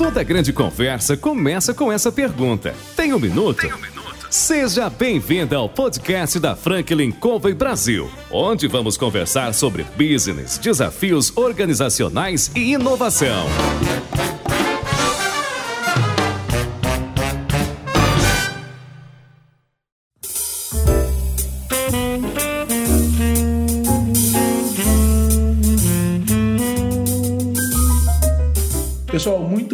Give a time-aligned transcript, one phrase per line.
[0.00, 2.74] Toda grande conversa começa com essa pergunta.
[2.96, 3.60] Tem um minuto?
[3.60, 4.28] Tem um minuto?
[4.30, 12.50] Seja bem-vinda ao podcast da Franklin Covey Brasil, onde vamos conversar sobre business, desafios organizacionais
[12.56, 13.44] e inovação.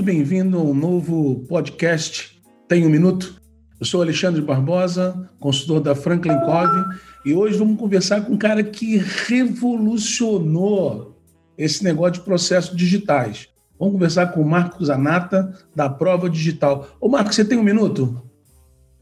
[0.06, 3.42] Bem-vindo ao novo podcast Tem um Minuto.
[3.80, 6.84] Eu sou Alexandre Barbosa, consultor da Franklin Covey,
[7.24, 11.20] e hoje vamos conversar com um cara que revolucionou
[11.59, 13.48] esse negócio de processos digitais.
[13.77, 16.88] Vamos conversar com o Marcos Anata, da Prova Digital.
[17.01, 18.23] Ô, Marcos, você tem um minuto?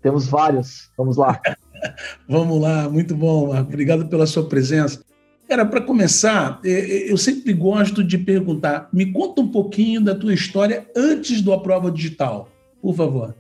[0.00, 0.90] Temos vários.
[0.96, 1.38] Vamos lá.
[2.26, 3.74] Vamos lá, muito bom, Marcos.
[3.74, 5.04] Obrigado pela sua presença.
[5.48, 10.14] Era para começar, é, é, eu sempre gosto de perguntar, me conta um pouquinho da
[10.14, 12.48] tua história antes do A Prova Digital,
[12.80, 13.34] por favor.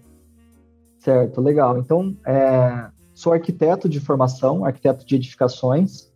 [0.98, 1.78] Certo, legal.
[1.78, 6.10] Então, é, sou arquiteto de formação, arquiteto de edificações.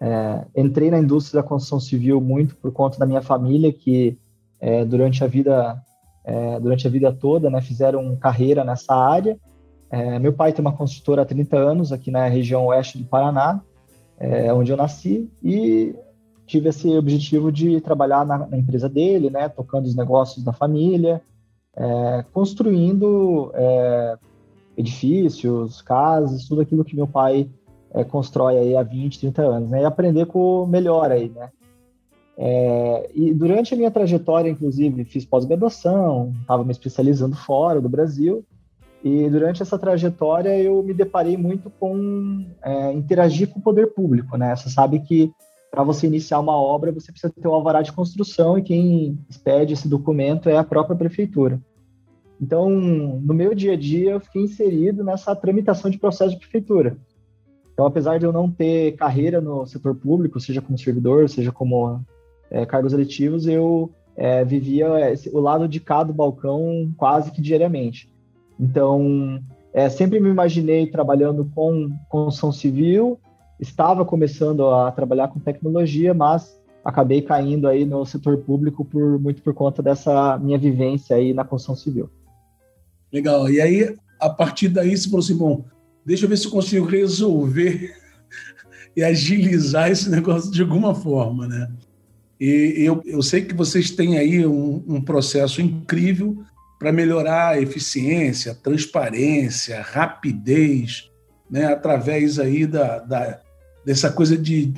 [0.00, 4.16] É, entrei na indústria da construção civil muito por conta da minha família, que
[4.60, 5.82] é, durante a vida
[6.24, 9.38] é, durante a vida toda, né, fizeram carreira nessa área.
[10.20, 13.62] Meu pai tem uma construtora há 30 anos aqui na região oeste do Paraná,
[14.18, 15.94] é, onde eu nasci, e
[16.46, 21.22] tive esse objetivo de trabalhar na, na empresa dele, né, tocando os negócios da família,
[21.76, 24.16] é, construindo é,
[24.76, 27.48] edifícios, casas, tudo aquilo que meu pai
[27.92, 29.82] é, constrói aí há 20, 30 anos, né?
[29.82, 31.50] E aprender com o melhor aí, né?
[32.36, 38.44] É, e durante a minha trajetória, inclusive, fiz pós-graduação, estava me especializando fora do Brasil,
[39.02, 44.36] e durante essa trajetória eu me deparei muito com é, interagir com o poder público,
[44.36, 44.54] né?
[44.56, 45.32] Você sabe que
[45.70, 49.74] para você iniciar uma obra, você precisa ter um alvará de construção e quem expede
[49.74, 51.60] esse documento é a própria prefeitura.
[52.40, 56.96] Então, no meu dia a dia, eu fiquei inserido nessa tramitação de processo de prefeitura.
[57.72, 62.00] Então, apesar de eu não ter carreira no setor público, seja como servidor, seja como
[62.50, 64.88] é, cargos eletivos, eu é, vivia
[65.32, 68.10] o lado de cá do balcão quase que diariamente.
[68.58, 69.40] Então,
[69.72, 73.20] é, sempre me imaginei trabalhando com construção civil,
[73.60, 79.42] estava começando a trabalhar com tecnologia, mas acabei caindo aí no setor público por muito
[79.42, 82.10] por conta dessa minha vivência aí na construção civil.
[83.12, 83.50] Legal.
[83.50, 85.64] E aí, a partir daí, você falou assim: bom,
[86.04, 87.94] deixa eu ver se eu consigo resolver
[88.96, 91.70] e agilizar esse negócio de alguma forma, né?
[92.40, 96.38] E eu, eu sei que vocês têm aí um, um processo incrível
[96.78, 101.10] para melhorar a eficiência, transparência, rapidez,
[101.50, 101.66] né?
[101.66, 103.40] Através aí da, da,
[103.84, 104.72] dessa coisa de,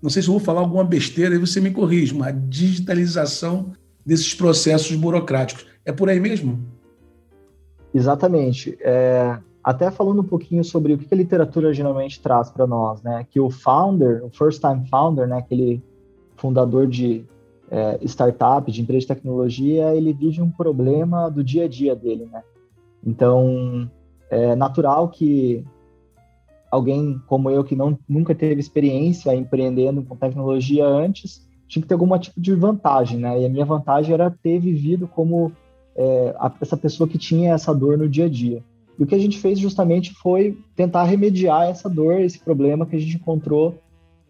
[0.00, 3.72] não sei se eu vou falar alguma besteira, aí você me corrige, uma digitalização
[4.04, 5.66] desses processos burocráticos.
[5.84, 6.60] É por aí mesmo?
[7.92, 8.78] Exatamente.
[8.80, 13.26] É, até falando um pouquinho sobre o que a literatura geralmente traz para nós, né?
[13.28, 15.38] Que o founder, o first time founder, né?
[15.38, 15.82] Aquele
[16.36, 17.24] fundador de
[17.70, 22.28] é, startup, de empresa de tecnologia, ele vive um problema do dia a dia dele,
[22.30, 22.42] né?
[23.04, 23.90] Então,
[24.28, 25.64] é natural que
[26.70, 31.94] alguém como eu, que não, nunca teve experiência empreendendo com tecnologia antes, tinha que ter
[31.94, 33.40] algum tipo de vantagem, né?
[33.40, 35.52] E a minha vantagem era ter vivido como
[35.96, 38.62] é, a, essa pessoa que tinha essa dor no dia a dia.
[38.98, 42.96] E o que a gente fez justamente foi tentar remediar essa dor, esse problema que
[42.96, 43.78] a gente encontrou,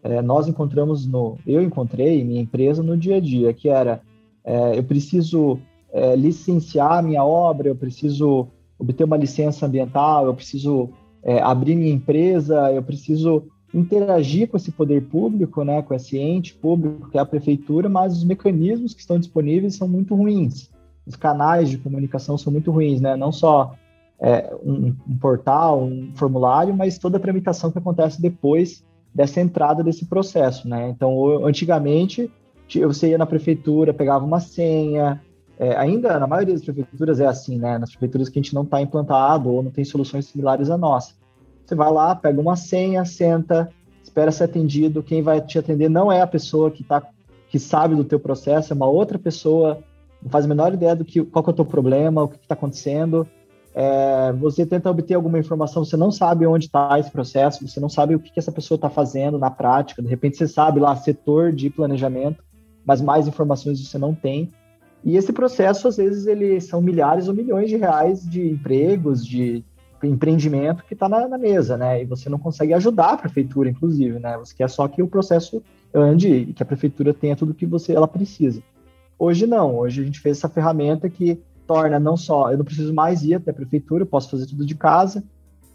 [0.03, 4.01] é, nós encontramos no, eu encontrei minha empresa no dia a dia, que era
[4.43, 5.59] é, eu preciso
[5.91, 8.47] é, licenciar minha obra, eu preciso
[8.79, 10.89] obter uma licença ambiental, eu preciso
[11.23, 16.53] é, abrir minha empresa, eu preciso interagir com esse poder público, né, com esse ente
[16.53, 20.71] público que é a prefeitura, mas os mecanismos que estão disponíveis são muito ruins
[21.05, 23.15] os canais de comunicação são muito ruins, né?
[23.15, 23.75] Não só
[24.19, 28.83] é, um, um, portal, um formulário, mas toda a tramitação que acontece depois
[29.13, 30.89] dessa entrada desse processo, né?
[30.89, 32.31] Então, antigamente,
[32.87, 35.21] você ia na prefeitura, pegava uma senha,
[35.59, 37.77] é, ainda na maioria das prefeituras é assim, né?
[37.77, 41.13] Nas prefeituras que a gente não está implantado ou não tem soluções similares à nossa.
[41.65, 43.69] Você vai lá, pega uma senha, senta,
[44.03, 45.03] espera ser atendido.
[45.03, 47.03] Quem vai te atender não é a pessoa que tá,
[47.49, 49.83] que sabe do teu processo, é uma outra pessoa
[50.21, 52.37] não faz a menor ideia do que qual que é o teu problema, o que
[52.37, 53.27] está acontecendo.
[53.73, 57.87] É, você tenta obter alguma informação, você não sabe onde está esse processo, você não
[57.87, 60.01] sabe o que, que essa pessoa está fazendo na prática.
[60.01, 62.43] De repente você sabe lá setor de planejamento,
[62.85, 64.51] mas mais informações você não tem.
[65.03, 69.63] E esse processo, às vezes, ele são milhares ou milhões de reais de empregos, de
[70.03, 72.01] empreendimento que está na, na, mesa, né?
[72.01, 74.37] E você não consegue ajudar a prefeitura, inclusive, né?
[74.37, 75.61] Você quer só que o processo
[75.93, 78.61] ande e que a prefeitura tenha tudo que você ela precisa.
[79.17, 82.93] Hoje não, hoje a gente fez essa ferramenta que torna não só, eu não preciso
[82.93, 85.23] mais ir até a prefeitura, eu posso fazer tudo de casa,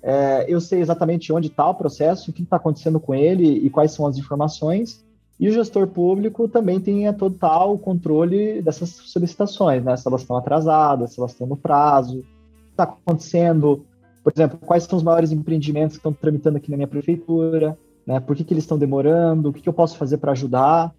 [0.03, 3.69] é, eu sei exatamente onde está o processo, o que está acontecendo com ele e
[3.71, 5.05] quais são as informações,
[5.38, 9.97] e o gestor público também tem a total controle dessas solicitações, né?
[9.97, 13.85] Se elas estão atrasadas, se elas estão no prazo, o que está acontecendo,
[14.25, 18.19] por exemplo, quais são os maiores empreendimentos que estão tramitando aqui na minha prefeitura, né?
[18.19, 20.94] Por que, que eles estão demorando, o que, que eu posso fazer para ajudar.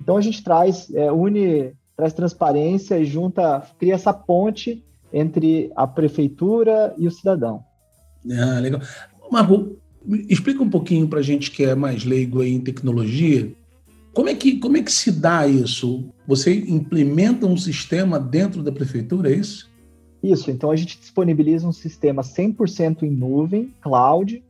[0.00, 5.86] Então a gente traz, é, une, traz transparência e junta, cria essa ponte entre a
[5.86, 7.62] prefeitura e o cidadão.
[8.30, 8.80] Ah, legal.
[9.30, 9.76] Marco,
[10.28, 13.52] explica um pouquinho para a gente que é mais leigo aí em tecnologia,
[14.12, 16.04] como é, que, como é que se dá isso?
[16.26, 19.70] Você implementa um sistema dentro da prefeitura, é isso?
[20.22, 24.42] Isso, então a gente disponibiliza um sistema 100% em nuvem, cloud,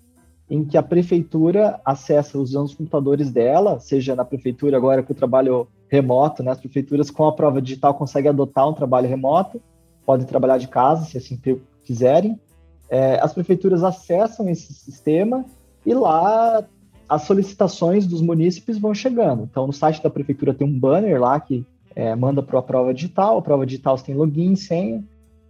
[0.51, 5.15] em que a prefeitura acessa usando os computadores dela, seja na prefeitura agora que o
[5.15, 9.61] trabalho remoto, né, as prefeituras com a prova digital conseguem adotar um trabalho remoto,
[10.07, 11.39] podem trabalhar de casa, se assim
[11.85, 12.41] quiserem.
[12.89, 15.45] É, as prefeituras acessam esse sistema
[15.85, 16.65] e lá
[17.07, 19.43] as solicitações dos munícipes vão chegando.
[19.43, 22.95] Então, no site da prefeitura tem um banner lá que é, manda para a prova
[22.95, 23.37] digital.
[23.37, 25.05] A prova digital tem login, senha.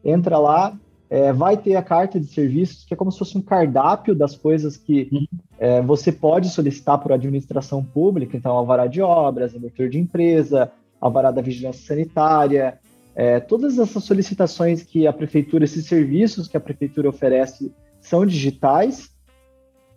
[0.04, 0.76] Entra lá,
[1.12, 4.34] é, vai ter a carta de serviços, que é como se fosse um cardápio das
[4.34, 5.26] coisas que uhum.
[5.58, 8.34] é, você pode solicitar por administração pública.
[8.34, 12.78] Então, alvará de obras, abertura de empresa, alvará da vigilância sanitária,
[13.14, 17.70] é, todas essas solicitações que a prefeitura, esses serviços que a prefeitura oferece
[18.00, 19.12] são digitais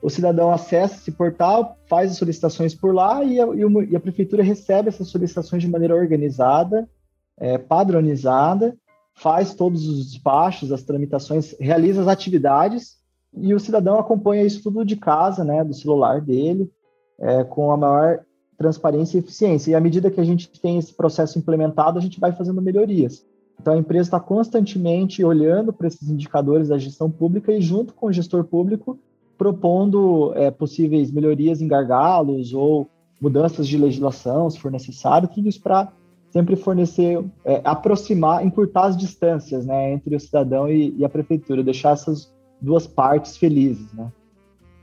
[0.02, 3.48] o cidadão acessa esse portal, faz as solicitações por lá e a,
[3.90, 6.88] e a prefeitura recebe essas solicitações de maneira organizada,
[7.40, 8.78] é, padronizada,
[9.16, 12.98] faz todos os despachos, as tramitações, realiza as atividades
[13.36, 16.70] e o cidadão acompanha isso tudo de casa, né, do celular dele,
[17.20, 18.20] é, com a maior
[18.58, 19.72] transparência e eficiência.
[19.72, 23.26] E à medida que a gente tem esse processo implementado, a gente vai fazendo melhorias.
[23.60, 28.08] Então a empresa está constantemente olhando para esses indicadores da gestão pública e junto com
[28.08, 29.00] o gestor público
[29.38, 32.90] propondo é, possíveis melhorias em gargalos ou
[33.20, 35.92] mudanças de legislação, se for necessário, tudo isso para
[36.36, 41.64] sempre fornecer, é, aproximar, encurtar as distâncias né, entre o cidadão e, e, a prefeitura,
[41.64, 42.30] deixar essas
[42.60, 43.94] duas partes felizes.
[43.94, 44.12] Né?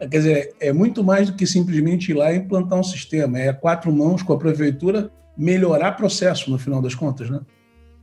[0.01, 3.39] É, quer dizer, é muito mais do que simplesmente ir lá e implantar um sistema,
[3.39, 7.41] é quatro mãos com a prefeitura melhorar processo, no final das contas, né?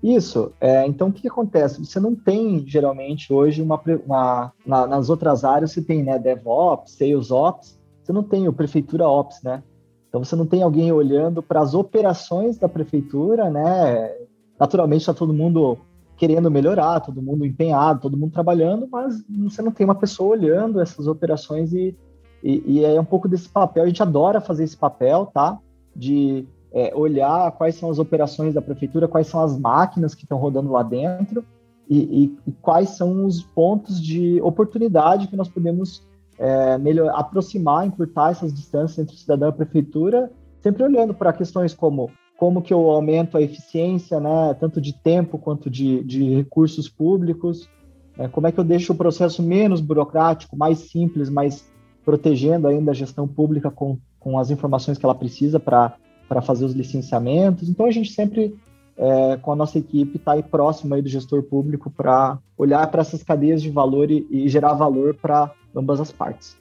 [0.01, 0.53] Isso.
[0.61, 1.83] É, então, o que, que, acontece?
[1.83, 6.93] Você não tem, geralmente, hoje, uma, uma na, nas outras áreas, você tem né, DevOps,
[6.93, 9.61] SalesOps, você não tem o Prefeitura Ops, né?
[10.09, 14.11] Então, você não tem alguém olhando para as operações da prefeitura, né?
[14.59, 15.77] Naturalmente, está todo mundo
[16.17, 20.81] querendo melhorar, todo mundo empenhado, todo mundo trabalhando, mas você não tem uma pessoa olhando
[20.81, 21.95] essas operações e,
[22.43, 23.83] e, e é um pouco desse papel.
[23.83, 25.57] A gente adora fazer esse papel, tá?
[25.95, 30.37] De é, olhar quais são as operações da prefeitura, quais são as máquinas que estão
[30.37, 31.43] rodando lá dentro
[31.89, 36.07] e, e, e, quais são os pontos de oportunidade que nós podemos
[36.39, 40.31] é, melhor, aproximar, encurtar essas distâncias entre o cidadão e a prefeitura,
[40.61, 45.37] sempre olhando para questões como como que eu aumento a eficiência, né, tanto de tempo
[45.37, 47.69] quanto de, de recursos públicos,
[48.17, 51.69] é, como é que eu deixo o processo menos burocrático, mais simples, mais
[52.05, 55.97] protegendo ainda a gestão pública com, com as informações que ela precisa para
[56.41, 57.67] fazer os licenciamentos.
[57.67, 58.55] Então a gente sempre
[58.95, 63.01] é, com a nossa equipe está aí próximo aí do gestor público para olhar para
[63.01, 66.57] essas cadeias de valor e, e gerar valor para ambas as partes.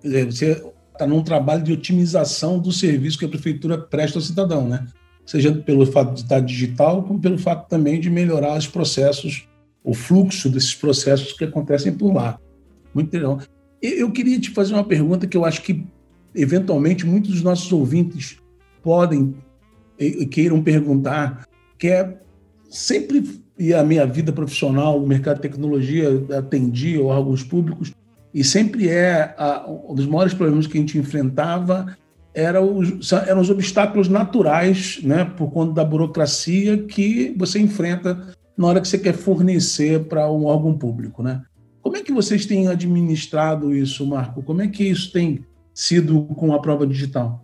[0.00, 4.22] Quer dizer, você está num trabalho de otimização do serviço que a prefeitura presta ao
[4.22, 4.86] cidadão, né?
[5.24, 9.48] Seja pelo fato de estar digital, como pelo fato também de melhorar os processos,
[9.84, 12.38] o fluxo desses processos que acontecem por lá.
[12.94, 13.38] Muito legal.
[13.80, 15.86] Eu queria te fazer uma pergunta que eu acho que,
[16.34, 18.38] eventualmente, muitos dos nossos ouvintes
[18.82, 19.34] podem
[20.30, 21.46] queiram perguntar,
[21.78, 22.18] que é
[22.70, 27.92] sempre e a minha vida profissional, o mercado de tecnologia, atendia órgãos públicos
[28.32, 31.96] e sempre é a, um dos maiores problemas que a gente enfrentava
[32.32, 38.66] era os, eram os obstáculos naturais, né, por conta da burocracia que você enfrenta na
[38.66, 41.42] hora que você quer fornecer para um órgão público, né?
[41.82, 44.42] Como é que vocês têm administrado isso, Marco?
[44.42, 45.44] Como é que isso tem
[45.74, 47.42] sido com a prova digital?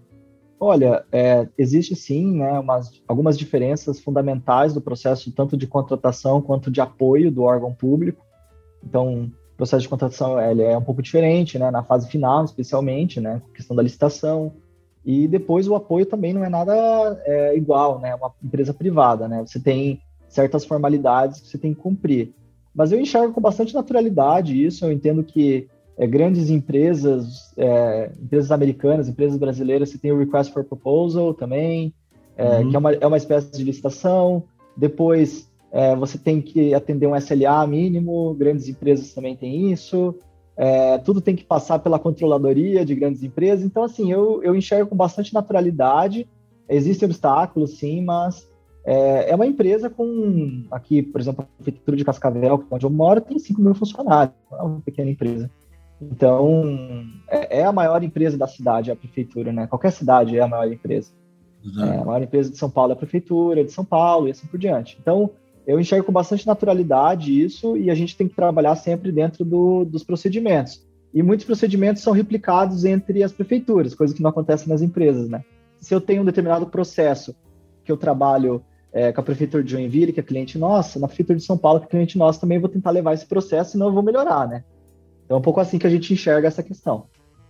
[0.60, 6.70] Olha, é, existe sim né, umas, algumas diferenças fundamentais do processo, tanto de contratação quanto
[6.70, 8.24] de apoio do órgão público.
[8.84, 13.20] Então, o processo de contratação ele é um pouco diferente, né, na fase final, especialmente,
[13.20, 14.52] né, questão da licitação.
[15.02, 16.74] E depois o apoio também não é nada
[17.24, 19.98] é, igual, né, uma empresa privada, né, você tem
[20.28, 22.34] certas formalidades que você tem que cumprir.
[22.74, 28.52] Mas eu enxergo com bastante naturalidade isso, eu entendo que é, grandes empresas, é, empresas
[28.52, 31.94] americanas, empresas brasileiras, você tem o Request for Proposal também,
[32.36, 32.68] é, uhum.
[32.68, 34.42] que é uma, é uma espécie de licitação.
[34.76, 40.14] Depois, é, você tem que atender um SLA mínimo, grandes empresas também têm isso.
[40.56, 43.64] É, tudo tem que passar pela controladoria de grandes empresas.
[43.64, 46.26] Então, assim, eu, eu enxergo com bastante naturalidade.
[46.68, 48.48] Existem obstáculos, sim, mas
[48.84, 52.90] é, é uma empresa com, aqui, por exemplo, a Prefeitura de Cascavel, é onde eu
[52.90, 55.50] moro, tem 5 mil funcionários, é uma pequena empresa.
[56.00, 56.62] Então,
[57.28, 59.66] é, é, a maior empresa da cidade, a prefeitura, né?
[59.66, 61.10] Qualquer cidade é a maior empresa.
[61.78, 64.46] É, a maior empresa de São Paulo é a prefeitura de São Paulo e assim
[64.46, 64.96] por diante.
[65.00, 65.30] Então,
[65.66, 69.84] eu enxergo com bastante naturalidade isso e a gente tem que trabalhar sempre dentro do,
[69.84, 70.86] dos procedimentos.
[71.12, 75.42] E muitos procedimentos são replicados entre as prefeituras, coisa que não acontece nas empresas, né?
[75.80, 77.34] Se eu tenho um determinado processo
[77.84, 81.38] que eu trabalho é, com a prefeitura de Joinville, que é cliente nossa, na prefeitura
[81.38, 83.92] de São Paulo, que é cliente nosso, também vou tentar levar esse processo, senão eu
[83.92, 84.62] vou melhorar, né?
[85.24, 87.06] Então é um pouco assim que a gente enxerga essa questão.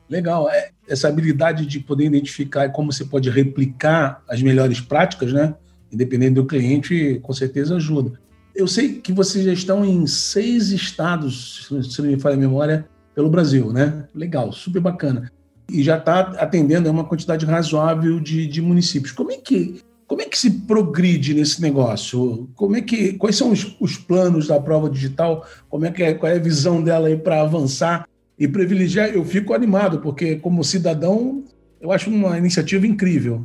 [0.08, 5.54] Legal, é, essa habilidade de poder identificar como você pode replicar as melhores práticas, né?
[5.93, 8.12] Independente do cliente, com certeza ajuda.
[8.55, 12.88] Eu sei que vocês já estão em seis estados, se não me falha a memória,
[13.14, 14.05] pelo Brasil, né?
[14.14, 15.31] Legal, super bacana.
[15.71, 19.12] E já está atendendo uma quantidade razoável de, de municípios.
[19.12, 22.49] Como é que como é que se progride nesse negócio?
[22.55, 25.45] Como é que, quais são os, os planos da prova digital?
[25.69, 29.09] Como é que é, qual é a visão dela aí para avançar e privilegiar?
[29.09, 31.43] Eu fico animado porque como cidadão
[31.81, 33.45] eu acho uma iniciativa incrível.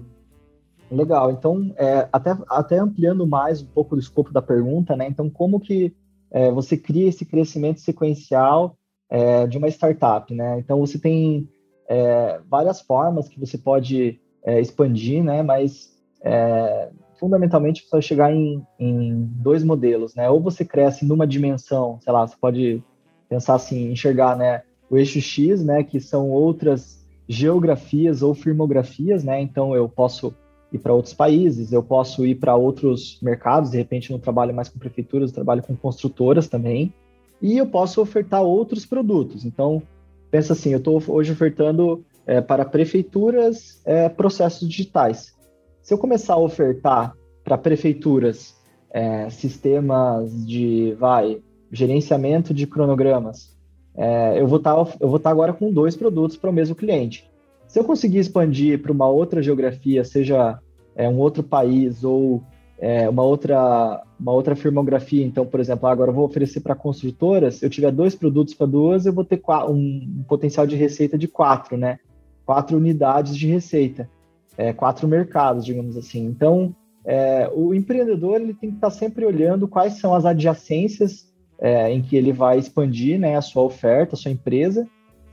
[0.91, 1.31] Legal.
[1.31, 5.07] Então, é, até, até ampliando mais um pouco do escopo da pergunta, né?
[5.07, 5.95] Então, como que
[6.29, 8.75] é, você cria esse crescimento sequencial
[9.09, 10.59] é, de uma startup, né?
[10.59, 11.47] Então, você tem
[11.87, 15.41] é, várias formas que você pode é, expandir, né?
[15.41, 20.29] Mas é, fundamentalmente precisa chegar em, em, dois modelos, né?
[20.29, 22.83] Ou você cresce numa dimensão, sei lá, você pode
[23.29, 29.39] pensar assim, enxergar, né, o eixo X, né, que são outras geografias ou firmografias, né?
[29.39, 30.35] Então eu posso
[30.71, 34.69] ir para outros países, eu posso ir para outros mercados, de repente não trabalho mais
[34.69, 36.93] com prefeituras, trabalho com construtoras também,
[37.41, 39.45] e eu posso ofertar outros produtos.
[39.45, 39.81] Então,
[40.29, 45.35] pensa assim, eu estou hoje ofertando é, para prefeituras é, processos digitais.
[45.81, 48.55] Se eu começar a ofertar para prefeituras
[48.91, 53.57] é, sistemas de, vai, gerenciamento de cronogramas,
[53.95, 57.29] é, eu vou tá, eu estar tá agora com dois produtos para o mesmo cliente.
[57.71, 60.59] Se eu conseguir expandir para uma outra geografia, seja
[60.93, 62.43] é, um outro país ou
[62.77, 67.63] é, uma outra uma outra firmografia, então, por exemplo, agora eu vou oferecer para construtoras,
[67.63, 71.77] eu tiver dois produtos para duas, eu vou ter um, potencial de receita de quatro,
[71.77, 71.97] né?
[72.45, 74.09] Quatro unidades de receita
[74.57, 76.25] é, quatro mercados, digamos assim.
[76.25, 76.75] Então,
[77.05, 81.25] é, o empreendedor ele tem que estar sempre olhando quais são as adjacências
[81.57, 84.85] é, em que ele vai expandir né, a sua oferta, a sua empresa,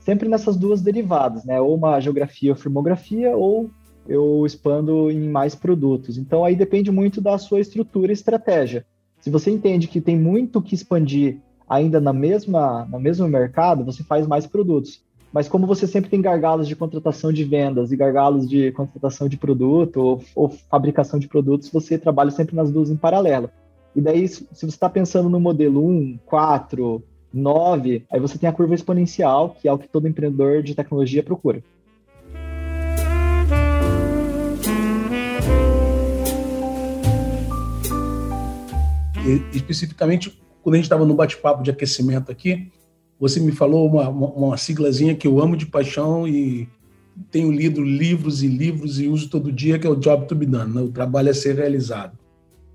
[0.09, 1.61] sempre nessas duas derivadas, né?
[1.61, 3.69] Ou uma geografia ou firmografia, ou
[4.07, 6.17] eu expando em mais produtos.
[6.17, 8.83] Então, aí depende muito da sua estrutura e estratégia.
[9.21, 11.37] Se você entende que tem muito que expandir
[11.69, 14.99] ainda na mesma, no mesmo mercado, você faz mais produtos.
[15.31, 19.37] Mas como você sempre tem gargalos de contratação de vendas e gargalos de contratação de
[19.37, 23.47] produto ou, ou fabricação de produtos, você trabalha sempre nas duas em paralelo.
[23.95, 28.53] E daí, se você está pensando no modelo 1, 4, 9, aí você tem a
[28.53, 31.63] curva exponencial, que é o que todo empreendedor de tecnologia procura.
[39.53, 42.71] Especificamente, quando a gente estava no bate-papo de aquecimento aqui,
[43.19, 46.67] você me falou uma, uma, uma siglazinha que eu amo de paixão e
[47.29, 50.45] tenho lido livros e livros e uso todo dia, que é o job to be
[50.45, 50.81] done, né?
[50.81, 52.17] o trabalho a ser realizado.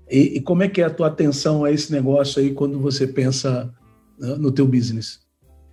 [0.09, 3.07] E, e, como é que é a tua atenção a esse negócio aí quando você
[3.07, 3.73] pensa
[4.19, 5.19] no teu business?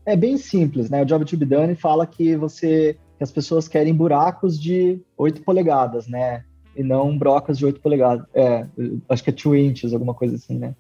[0.04, 1.02] É bem simples, né?
[1.02, 5.42] O job to be done fala que você que as pessoas querem buracos de 8
[5.42, 6.44] polegadas, né?
[6.74, 8.26] E não brocas de 8 polegadas.
[8.34, 8.66] É,
[9.08, 10.74] acho que é 2 inches, alguma coisa assim, né?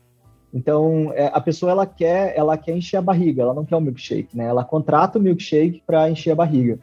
[0.52, 3.80] Então, é, a pessoa ela quer, ela quer encher a barriga, ela não quer o
[3.80, 4.44] milkshake, né?
[4.44, 6.78] Ela contrata o milkshake para encher a barriga.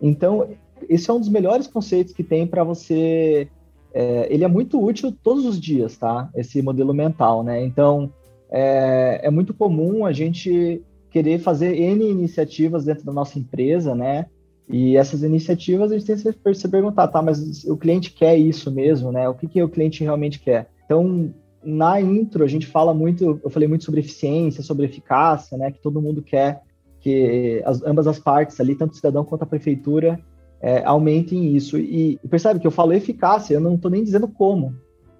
[0.00, 0.48] Então,
[0.88, 3.48] esse é um dos melhores conceitos que tem para você.
[3.92, 6.30] É, ele é muito útil todos os dias, tá?
[6.34, 7.64] Esse modelo mental, né?
[7.64, 8.12] Então,
[8.50, 14.26] é, é muito comum a gente querer fazer N iniciativas dentro da nossa empresa, né?
[14.68, 18.70] E essas iniciativas a gente tem que se perguntar, tá, mas o cliente quer isso
[18.70, 19.28] mesmo, né?
[19.28, 20.68] O que, que o cliente realmente quer?
[20.84, 25.72] Então, na intro a gente fala muito, eu falei muito sobre eficiência, sobre eficácia, né?
[25.72, 26.62] Que todo mundo quer
[27.00, 30.20] que as, ambas as partes ali, tanto o cidadão quanto a prefeitura,
[30.60, 31.78] é, aumentem isso.
[31.78, 34.74] E, e, percebe que eu falo eficácia, eu não estou nem dizendo como.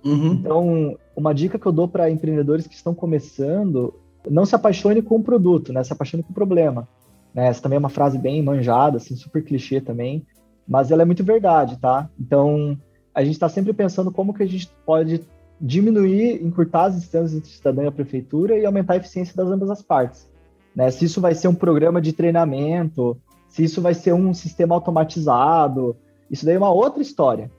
[0.04, 0.32] Uhum.
[0.32, 3.94] Então, uma dica que eu dou para empreendedores que estão começando,
[4.28, 5.84] não se apaixone com o produto, né?
[5.84, 6.88] Se apaixone com o problema.
[7.34, 7.46] Né?
[7.46, 10.26] Essa também é uma frase bem manjada, assim, super clichê também,
[10.66, 12.08] mas ela é muito verdade, tá?
[12.18, 12.78] Então,
[13.14, 15.22] a gente está sempre pensando como que a gente pode
[15.60, 19.48] diminuir, encurtar as distâncias entre o cidadão e a prefeitura e aumentar a eficiência das
[19.48, 20.28] ambas as partes.
[20.74, 20.90] Né?
[20.90, 23.16] Se isso vai ser um programa de treinamento,
[23.48, 25.96] se isso vai ser um sistema automatizado,
[26.30, 27.50] isso daí é uma outra história.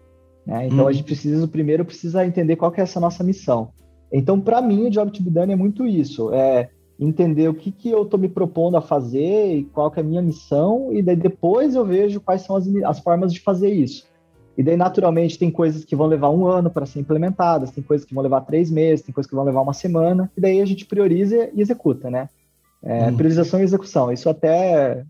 [0.46, 0.68] Né?
[0.68, 0.88] Então, hum.
[0.88, 3.70] a gente precisa, primeiro, precisa entender qual que é essa nossa missão.
[4.12, 6.34] Então, para mim, o Job to be done é muito isso.
[6.34, 6.70] É
[7.00, 10.06] entender o que, que eu estou me propondo a fazer e qual que é a
[10.06, 14.06] minha missão, e daí depois eu vejo quais são as, as formas de fazer isso.
[14.56, 18.06] E daí, naturalmente, tem coisas que vão levar um ano para ser implementadas, tem coisas
[18.06, 20.66] que vão levar três meses, tem coisas que vão levar uma semana, e daí a
[20.66, 22.30] gente prioriza e executa, né?
[22.84, 23.16] É, hum.
[23.16, 24.12] Priorização e execução.
[24.12, 25.04] Isso até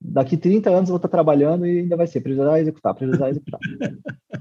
[0.00, 3.28] daqui 30 anos eu vou estar trabalhando e ainda vai ser priorizar e executar, priorizar
[3.28, 3.60] e executar.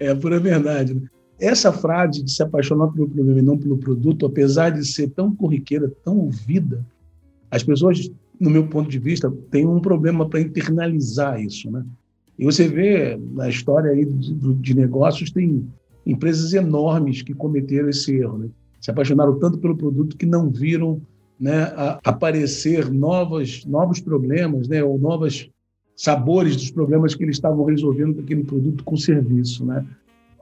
[0.00, 0.94] é a pura verdade.
[0.94, 1.02] Né?
[1.40, 5.34] Essa frase de se apaixonar pelo problema e não pelo produto, apesar de ser tão
[5.34, 6.84] corriqueira, tão ouvida,
[7.50, 11.84] as pessoas, no meu ponto de vista, têm um problema para internalizar isso, né?
[12.38, 15.66] E você vê na história aí de, de negócios, tem
[16.06, 18.48] empresas enormes que cometeram esse erro, né?
[18.80, 21.00] Se apaixonaram tanto pelo produto que não viram
[21.38, 21.72] né,
[22.04, 25.48] aparecer novos, novos problemas, né, ou novos
[25.98, 29.84] sabores dos problemas que eles estavam resolvendo com aquele produto com serviço, né?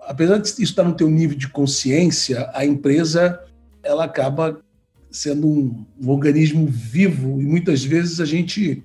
[0.07, 3.41] apesar de isso estar no teu nível de consciência, a empresa
[3.83, 4.61] ela acaba
[5.11, 8.85] sendo um, um organismo vivo e muitas vezes a gente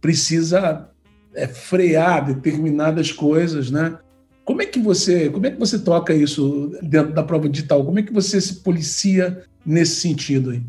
[0.00, 0.88] precisa
[1.34, 3.98] é, frear determinadas coisas, né?
[4.44, 7.84] Como é que você, como é que você toca isso dentro da prova digital?
[7.84, 10.62] Como é que você se policia nesse sentido aí?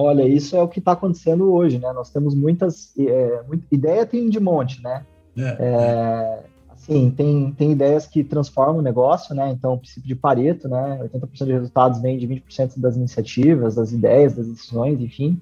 [0.00, 1.92] Olha, isso é o que está acontecendo hoje, né?
[1.92, 5.04] Nós temos muitas é, ideia tem de monte, né?
[5.36, 6.44] É, é.
[6.76, 9.50] Sim, tem, tem ideias que transformam o negócio, né?
[9.50, 11.00] Então, o princípio de Pareto, né?
[11.02, 15.40] 80% dos resultados vem de 20% das iniciativas, das ideias, das decisões, enfim.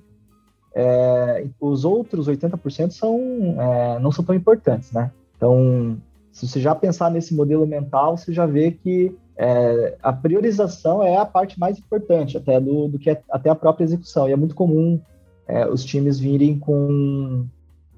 [0.75, 3.20] É, os outros 80% são,
[3.60, 5.10] é, não são tão importantes, né?
[5.36, 5.98] Então,
[6.32, 11.16] se você já pensar nesse modelo mental, você já vê que é, a priorização é
[11.16, 14.28] a parte mais importante até do, do que a, até a própria execução.
[14.28, 15.00] E é muito comum
[15.46, 17.46] é, os times virem com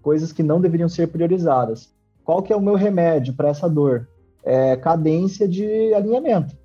[0.02, 1.90] coisas que não deveriam ser priorizadas.
[2.24, 4.08] Qual que é o meu remédio para essa dor?
[4.42, 6.56] É cadência de alinhamento.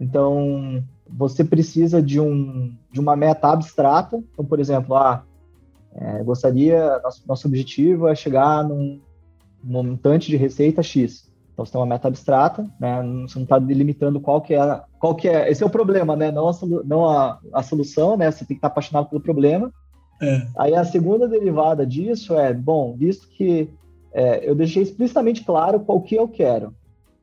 [0.00, 4.22] Então, você precisa de, um, de uma meta abstrata.
[4.32, 5.22] Então, por exemplo, ah,
[5.94, 9.00] é, gostaria, nosso, nosso objetivo é chegar num
[9.62, 11.30] montante de receita X.
[11.54, 12.96] Então, você tem uma meta abstrata, né?
[13.22, 15.48] Você não está delimitando qual que é, qual que é.
[15.48, 16.32] Esse é o problema, né?
[16.32, 16.52] Não a,
[16.84, 18.28] não a, a solução, né?
[18.28, 19.72] Você tem que estar apaixonado pelo problema.
[20.20, 20.46] É.
[20.58, 23.70] Aí a segunda derivada disso é, bom, visto que
[24.12, 26.74] é, eu deixei explicitamente claro qual que eu quero.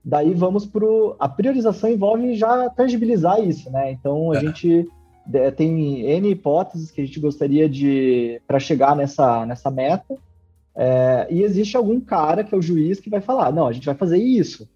[0.04, 0.86] Daí vamos para
[1.20, 3.92] a priorização envolve já tangibilizar isso, né?
[3.92, 4.40] Então a é.
[4.40, 4.88] gente
[5.34, 10.16] é, tem N hipóteses que a gente gostaria de para chegar nessa, nessa meta.
[10.76, 13.86] É, e existe algum cara que é o juiz que vai falar, não, a gente
[13.86, 14.68] vai fazer isso,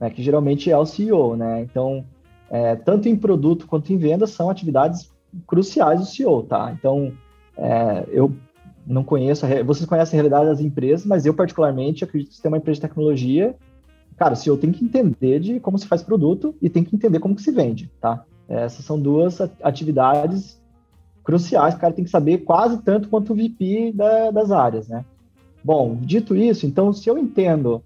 [0.00, 0.10] né?
[0.10, 1.60] Que geralmente é o CEO, né?
[1.62, 2.04] Então,
[2.50, 5.10] é, tanto em produto quanto em venda são atividades
[5.46, 6.74] cruciais do CEO, tá?
[6.78, 7.12] Então,
[7.56, 8.34] é, eu
[8.86, 12.50] não conheço, vocês conhecem a realidade das empresas, mas eu particularmente acredito que se tem
[12.50, 13.54] uma empresa de tecnologia,
[14.16, 17.20] cara, o CEO tem que entender de como se faz produto e tem que entender
[17.20, 18.24] como que se vende, tá?
[18.48, 20.60] Essas são duas atividades
[21.24, 25.04] cruciais, o cara tem que saber quase tanto quanto o VP da, das áreas, né?
[25.64, 27.82] Bom, dito isso, então, se eu entendo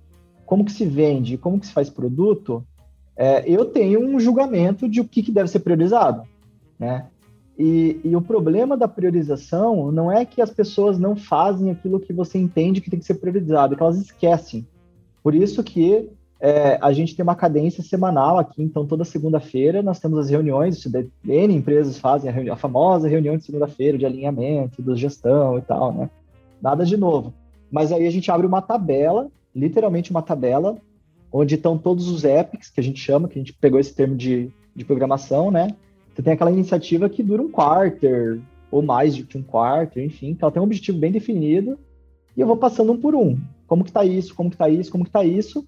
[0.46, 2.64] como que se vende, como que se faz produto,
[3.16, 6.22] é, eu tenho um julgamento de o que, que deve ser priorizado,
[6.78, 7.06] né?
[7.58, 12.12] E, e, o problema da priorização não é que as pessoas não fazem aquilo que
[12.12, 14.66] você entende que tem que ser priorizado, é que elas esquecem.
[15.22, 19.98] Por isso que é, a gente tem uma cadência semanal aqui, então toda segunda-feira nós
[19.98, 20.84] temos as reuniões,
[21.24, 25.94] N empresas fazem a, a famosa reunião de segunda-feira de alinhamento, de gestão e tal,
[25.94, 26.10] né?
[26.60, 27.32] Nada de novo.
[27.70, 30.76] Mas aí a gente abre uma tabela, literalmente uma tabela,
[31.32, 34.16] onde estão todos os epics, que a gente chama, que a gente pegou esse termo
[34.16, 35.68] de, de programação, né?
[36.14, 40.42] Você tem aquela iniciativa que dura um quarter, ou mais de um quarter, enfim, que
[40.42, 41.78] ela tem um objetivo bem definido,
[42.36, 43.38] e eu vou passando um por um.
[43.66, 45.66] Como que tá isso, como que tá isso, como que tá isso.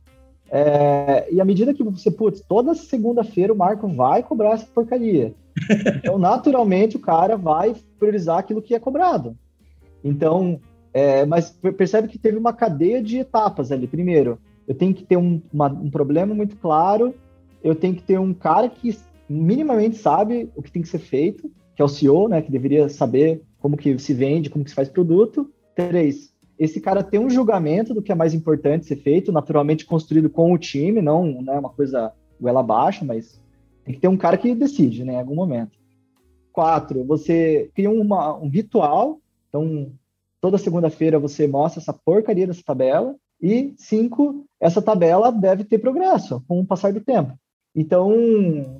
[0.50, 5.34] É, e à medida que você, putz, toda segunda-feira o Marco vai cobrar essa porcaria.
[5.96, 9.36] Então, naturalmente, o cara vai priorizar aquilo que é cobrado.
[10.04, 10.60] Então,
[10.98, 13.86] é, mas percebe que teve uma cadeia de etapas ali.
[13.86, 17.14] Primeiro, eu tenho que ter um, uma, um problema muito claro,
[17.62, 21.48] eu tenho que ter um cara que minimamente sabe o que tem que ser feito,
[21.76, 24.74] que é o CEO, né, que deveria saber como que se vende, como que se
[24.74, 25.48] faz produto.
[25.72, 30.28] Três, esse cara tem um julgamento do que é mais importante ser feito, naturalmente construído
[30.28, 33.40] com o time, não é né, uma coisa goela abaixo, mas
[33.84, 35.78] tem que ter um cara que decide, né, em algum momento.
[36.52, 39.92] Quatro, você cria uma, um ritual, então
[40.40, 46.42] toda segunda-feira você mostra essa porcaria dessa tabela, E cinco, essa tabela deve ter progresso
[46.48, 47.38] com o passar do tempo.
[47.74, 48.10] Então,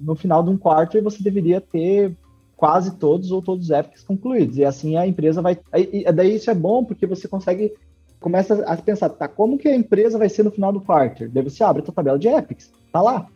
[0.01, 2.17] no final de um quarto, você deveria ter
[2.57, 4.59] quase todos ou todos os epics concluídos.
[4.59, 5.57] E assim a empresa vai.
[5.75, 7.73] E daí isso é bom porque você consegue.
[8.19, 11.29] Começa a pensar, tá, como que a empresa vai ser no final do quarto?
[11.29, 12.73] Daí você abre a tua tabela de epics.
[12.93, 13.29] Tá lá.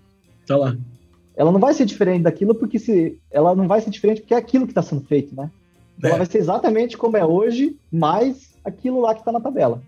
[0.45, 0.77] Tá lá.
[1.37, 3.17] Ela não vai ser diferente daquilo porque se.
[3.31, 5.49] Ela não vai ser diferente porque é aquilo que está sendo feito, né?
[6.03, 6.09] É.
[6.09, 9.83] Ela vai ser exatamente como é hoje, mais aquilo lá que está na tabela.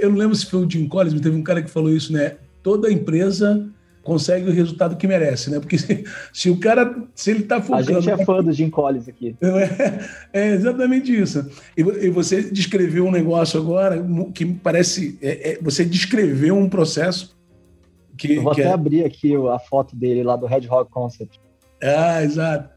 [0.00, 2.12] Eu não lembro se foi o Jim Collins, mas teve um cara que falou isso,
[2.12, 2.36] né?
[2.62, 3.68] Toda empresa
[4.06, 5.58] consegue o resultado que merece, né?
[5.58, 7.98] Porque se, se o cara, se ele está focando...
[7.98, 9.36] A gente é fã do Jim Collins aqui.
[10.32, 11.44] É, é exatamente isso.
[11.76, 15.18] E, e, você descreveu um negócio agora que parece...
[15.20, 17.36] É, é, você descreveu um processo
[18.16, 18.36] que...
[18.36, 21.40] Eu vou que até é abrir aqui a foto dele lá do Red Hog Concept.
[21.82, 22.75] Ah, exato.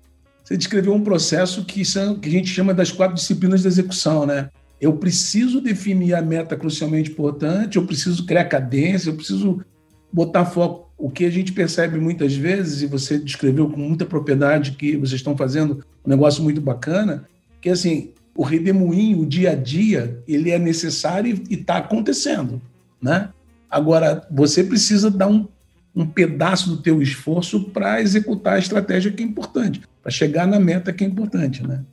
[0.50, 4.26] Você descreveu um processo que, são, que a gente chama das quatro disciplinas de execução,
[4.26, 4.50] né?
[4.82, 9.64] Eu preciso definir a meta crucialmente importante, eu preciso criar cadência, eu preciso
[10.12, 14.72] botar foco o que a gente percebe muitas vezes, e você descreveu com muita propriedade
[14.72, 17.26] que vocês estão fazendo um negócio muito bacana,
[17.62, 22.60] que assim, o redemoinho, o dia a dia, ele é necessário e está acontecendo,
[23.00, 23.30] né?
[23.70, 25.48] Agora, você precisa dar um,
[25.96, 30.60] um pedaço do teu esforço para executar a estratégia que é importante, para chegar na
[30.60, 31.84] meta que é importante, né?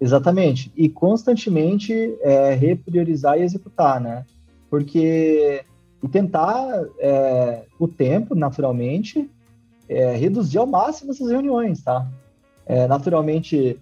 [0.00, 0.72] Exatamente.
[0.76, 4.24] E constantemente é, repriorizar e executar, né?
[4.68, 5.64] Porque
[6.02, 6.66] e tentar
[6.98, 9.30] é, o tempo, naturalmente,
[9.88, 12.08] é, reduzir ao máximo essas reuniões, tá?
[12.66, 13.78] É, naturalmente,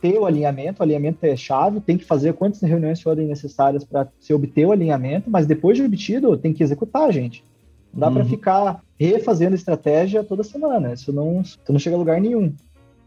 [0.00, 4.06] ter o alinhamento, o alinhamento é chave, tem que fazer quantas reuniões forem necessárias para
[4.20, 7.44] se obter o alinhamento, mas depois de obtido, tem que executar, gente.
[7.92, 8.14] Não dá uhum.
[8.14, 12.52] para ficar refazendo estratégia toda semana, isso não, isso não chega a lugar nenhum.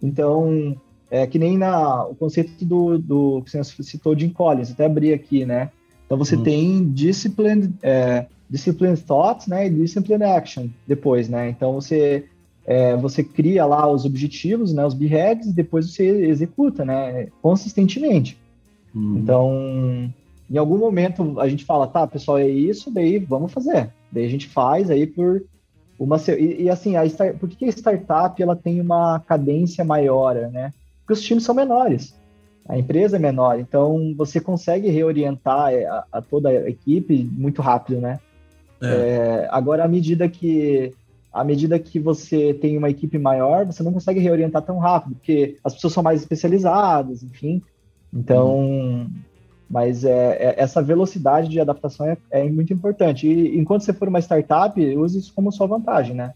[0.01, 0.75] Então,
[1.09, 5.13] é que nem na, o conceito do, do que você citou de Collins, até abri
[5.13, 5.71] aqui, né?
[6.05, 6.43] Então você uhum.
[6.43, 11.49] tem discipline, é, discipline thoughts, né, e discipline action depois, né?
[11.49, 12.25] Então você
[12.65, 18.37] é, você cria lá os objetivos, né, os beheads, e depois você executa, né, consistentemente.
[18.93, 19.17] Uhum.
[19.17, 20.13] Então,
[20.51, 23.89] em algum momento a gente fala, tá, pessoal, é isso, daí vamos fazer.
[24.11, 25.43] Daí a gente faz aí por
[25.99, 27.03] uma e, e assim, a
[27.39, 30.71] por que a startup ela tem uma cadência maior, né?
[30.99, 32.15] Porque os times são menores
[32.67, 37.61] a empresa é menor, então você consegue reorientar é, a, a toda a equipe muito
[37.61, 38.19] rápido, né?
[38.81, 38.87] É.
[38.87, 40.93] É, agora, à medida que
[41.31, 45.55] à medida que você tem uma equipe maior, você não consegue reorientar tão rápido, porque
[45.63, 47.61] as pessoas são mais especializadas, enfim.
[48.13, 49.09] Então, uhum.
[49.69, 53.27] Mas é, é, essa velocidade de adaptação é, é, muito importante.
[53.27, 56.33] E enquanto você for uma startup, use isso como sua vantagem, né?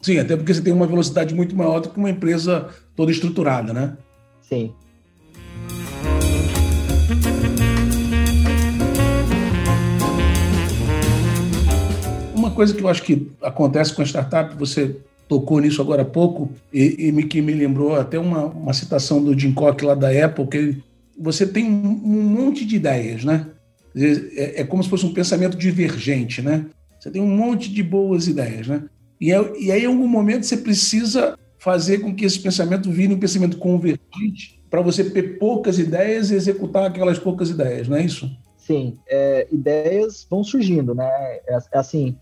[0.00, 3.72] Sim, até porque você tem uma velocidade muito maior do que uma empresa toda estruturada,
[3.72, 3.96] né?
[4.42, 4.72] Sim.
[12.54, 14.96] coisa que eu acho que acontece com a startup, você
[15.28, 19.22] tocou nisso agora há pouco, e, e me, que me lembrou até uma, uma citação
[19.22, 20.76] do Jim Cook lá da Apple, que
[21.18, 23.46] você tem um, monte de ideias, né?
[23.96, 26.66] É, é, como se fosse um pensamento divergente, né?
[26.98, 28.84] Você tem um monte de boas ideias, né?
[29.20, 33.20] E, é, aí, em algum momento, você precisa fazer com que esse pensamento vire um
[33.20, 38.28] pensamento convergente para você ter poucas ideias e executar aquelas poucas ideias, não é isso?
[38.56, 41.08] Sim, é, ideias vão surgindo, né?
[41.46, 42.16] É, é assim,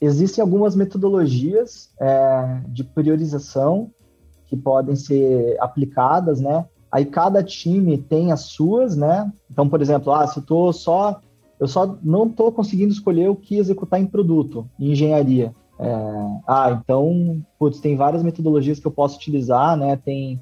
[0.00, 3.90] Existem algumas metodologias é, de priorização
[4.46, 6.64] que podem ser aplicadas, né?
[6.90, 9.30] Aí cada time tem as suas, né?
[9.50, 11.20] Então, por exemplo, ah, se eu tô só
[11.60, 15.54] eu só não estou conseguindo escolher o que executar em produto, em engenharia.
[15.78, 15.92] É,
[16.46, 19.94] ah, então, putz, tem várias metodologias que eu posso utilizar, né?
[19.96, 20.40] Tem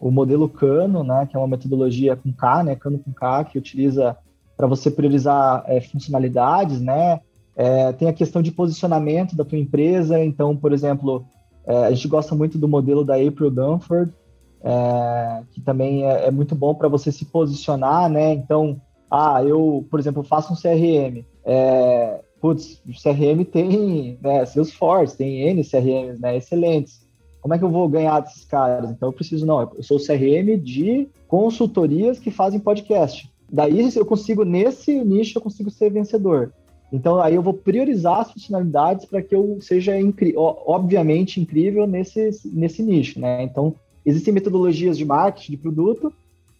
[0.00, 1.24] o modelo Cano, né?
[1.26, 2.74] Que é uma metodologia com K, né?
[2.74, 4.16] Cano com K, que utiliza
[4.56, 7.20] para você priorizar é, funcionalidades, né?
[7.54, 10.22] É, tem a questão de posicionamento da tua empresa.
[10.22, 11.24] Então, por exemplo,
[11.64, 14.12] é, a gente gosta muito do modelo da April Dunford,
[14.62, 18.32] é, que também é, é muito bom para você se posicionar, né?
[18.32, 21.24] Então, ah, eu, por exemplo, faço um CRM.
[21.44, 26.36] É, putz, o CRM tem né, Salesforce, tem N CRMs, né?
[26.36, 27.06] Excelentes.
[27.40, 28.90] Como é que eu vou ganhar desses caras?
[28.90, 33.30] Então, eu preciso, não, eu sou CRM de consultorias que fazem podcast.
[33.50, 36.52] Daí, eu consigo, nesse nicho, eu consigo ser vencedor.
[36.92, 42.30] Então, aí eu vou priorizar as funcionalidades para que eu seja, incri obviamente, incrível nesse,
[42.46, 43.42] nesse nicho, né?
[43.42, 43.74] Então,
[44.06, 46.12] existem metodologias de marketing de produto,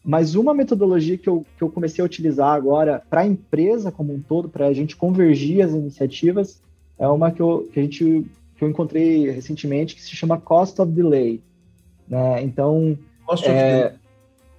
[0.05, 4.13] mas uma metodologia que eu, que eu comecei a utilizar agora para a empresa como
[4.13, 6.61] um todo, para a gente convergir as iniciativas,
[6.99, 10.81] é uma que, eu, que a gente que eu encontrei recentemente que se chama Cost
[10.81, 11.41] of Delay.
[12.09, 12.43] Né?
[12.43, 13.99] Então, Cost, é, of delay.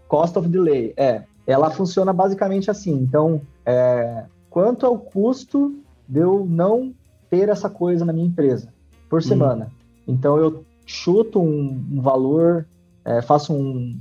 [0.08, 1.24] cost of Delay, é.
[1.48, 2.94] Ela funciona basicamente assim.
[2.94, 5.76] Então, é, quanto é o custo
[6.08, 6.94] de eu não
[7.30, 8.70] ter essa coisa na minha empresa
[9.10, 9.28] por uhum.
[9.28, 9.72] semana.
[10.08, 12.66] Então eu chuto um, um valor,
[13.08, 13.98] é, faço um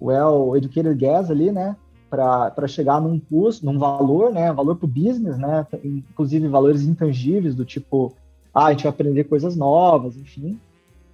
[0.00, 1.76] well educated guess ali, né?
[2.08, 4.52] Para chegar num custo, num valor, né?
[4.52, 5.66] Valor para o business, né?
[5.82, 8.14] Inclusive valores intangíveis do tipo,
[8.54, 10.60] ah, a gente vai aprender coisas novas, enfim.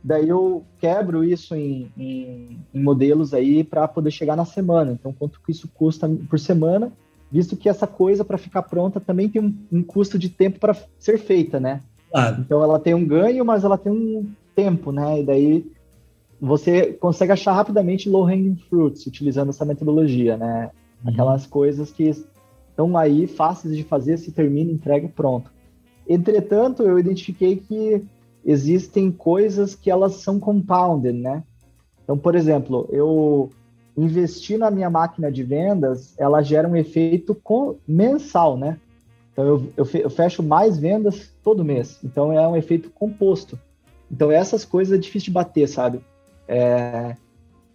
[0.05, 4.93] Daí eu quebro isso em, em, em modelos aí para poder chegar na semana.
[4.93, 6.93] Então, quanto que isso custa por semana,
[7.31, 10.77] visto que essa coisa para ficar pronta também tem um, um custo de tempo para
[10.99, 11.81] ser feita, né?
[12.11, 12.41] Claro.
[12.41, 15.21] Então ela tem um ganho, mas ela tem um tempo, né?
[15.21, 15.73] E daí
[16.43, 20.73] você consegue achar rapidamente low hanging fruits utilizando essa metodologia, né?
[21.05, 21.13] Uhum.
[21.13, 25.53] Aquelas coisas que estão aí fáceis de fazer, se termina, entrega pronto.
[26.09, 28.05] Entretanto, eu identifiquei que
[28.45, 31.45] existem coisas que elas são compounded, né?
[32.03, 33.49] Então, por exemplo, eu
[33.97, 37.41] investi na minha máquina de vendas, ela gera um efeito
[37.87, 38.81] mensal, né?
[39.33, 42.01] Então, eu, eu, eu fecho mais vendas todo mês.
[42.03, 43.57] Então, é um efeito composto.
[44.11, 46.01] Então, essas coisas é difícil de bater, sabe?
[46.47, 47.17] É...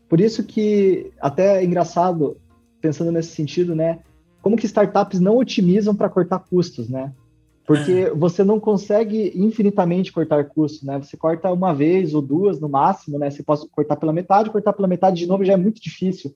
[0.09, 2.37] Por isso que, até é engraçado,
[2.79, 3.99] pensando nesse sentido, né?
[4.41, 7.13] Como que startups não otimizam para cortar custos, né?
[7.65, 8.09] Porque é.
[8.11, 10.97] você não consegue infinitamente cortar custos, né?
[10.99, 13.29] Você corta uma vez ou duas no máximo, né?
[13.29, 16.33] Você pode cortar pela metade, cortar pela metade de novo já é muito difícil.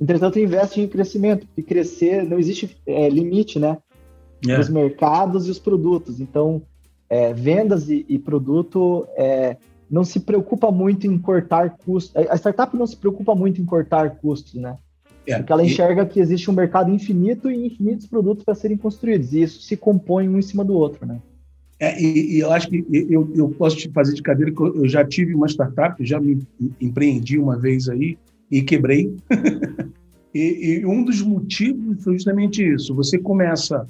[0.00, 3.78] Entretanto, investe em crescimento, porque crescer não existe é, limite, né?
[4.46, 4.58] É.
[4.58, 6.20] Os mercados e os produtos.
[6.20, 6.60] Então,
[7.08, 9.56] é, vendas e, e produto é,
[9.90, 12.14] não se preocupa muito em cortar custos.
[12.28, 14.76] A startup não se preocupa muito em cortar custos, né?
[15.26, 16.06] É, porque ela enxerga e...
[16.06, 20.28] que existe um mercado infinito e infinitos produtos para serem construídos, e isso se compõe
[20.28, 21.20] um em cima do outro, né?
[21.78, 24.88] É, e, e, eu acho que eu, eu posso te fazer de cadeira que eu
[24.88, 26.46] já tive uma startup, já me
[26.80, 28.16] empreendi uma vez aí
[28.50, 29.14] e quebrei.
[30.34, 32.94] e, e, um dos motivos foi justamente isso.
[32.94, 33.86] Você começa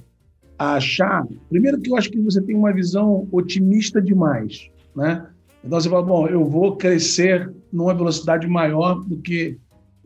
[0.59, 5.27] a achar, primeiro que eu acho que você tem uma visão otimista demais, né?
[5.67, 9.59] Então você fala, bom, eu vou crescer numa velocidade maior do que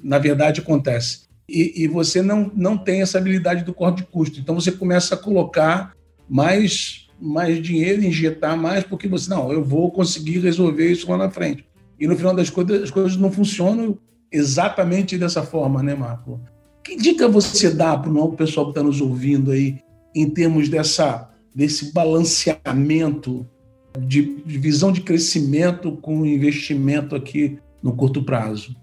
[0.03, 1.23] na verdade, acontece.
[1.49, 4.39] E, e, você não, não tem essa habilidade do corte de custo.
[4.39, 5.95] Então, você começa a colocar
[6.29, 11.31] mais, mais dinheiro, injetar mais, porque você, não, eu vou conseguir resolver isso lá na
[11.31, 11.65] frente.
[11.99, 13.99] E, no final das contas, as coisas não funcionam
[14.31, 16.41] exatamente dessa forma, né, Marco?
[16.85, 19.79] Que dica você dá para o pessoal que está nos ouvindo aí,
[20.15, 23.47] em termos dessa, desse balanceamento
[23.99, 28.75] de, visão de crescimento com investimento aqui no curto prazo?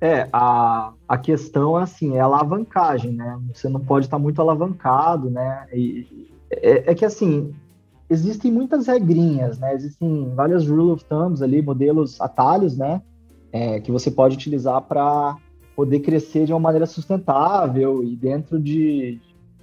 [0.00, 3.38] É, a, a questão é assim, é a alavancagem, né?
[3.52, 5.66] Você não pode estar muito alavancado, né?
[5.72, 7.52] E, é, é, que assim,
[8.08, 9.74] existem muitas regrinhas, né?
[9.74, 13.02] Existem várias rule of thumbs ali, modelos atalhos, né?
[13.50, 15.36] É, que você pode utilizar para
[15.74, 19.20] poder crescer de uma maneira sustentável e dentro de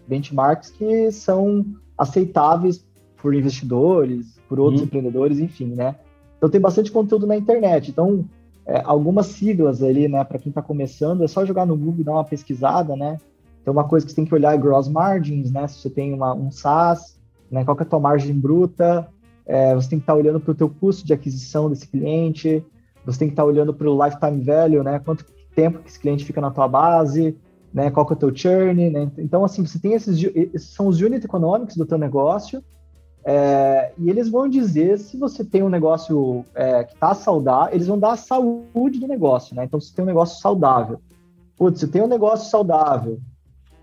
[0.07, 1.65] benchmarks que são
[1.97, 2.85] aceitáveis
[3.21, 4.85] por investidores, por outros hum.
[4.85, 5.95] empreendedores, enfim, né?
[6.37, 7.91] Então tem bastante conteúdo na internet.
[7.91, 8.25] Então,
[8.65, 12.03] é, algumas siglas ali, né, para quem está começando, é só jogar no Google e
[12.03, 13.17] dar uma pesquisada, né?
[13.61, 15.67] Então, uma coisa que você tem que olhar é gross margins, né?
[15.67, 19.07] Se você tem uma, um SaaS, né, qual é a tua margem bruta,
[19.45, 22.63] é, você tem que estar tá olhando para o teu custo de aquisição desse cliente,
[23.05, 24.99] você tem que estar tá olhando para o lifetime value, né?
[24.99, 27.37] Quanto tempo que esse cliente fica na tua base,
[27.73, 27.91] né?
[27.91, 29.11] Qual que é o teu churn, né?
[29.17, 32.63] Então, assim, você tem esses, esses são os unit economics do teu negócio,
[33.27, 37.87] é, e eles vão dizer se você tem um negócio é, que está saudável, eles
[37.87, 39.63] vão dar a saúde do negócio, né?
[39.63, 40.99] Então, se tem um negócio saudável.
[41.57, 43.19] Putz, se tem um negócio saudável,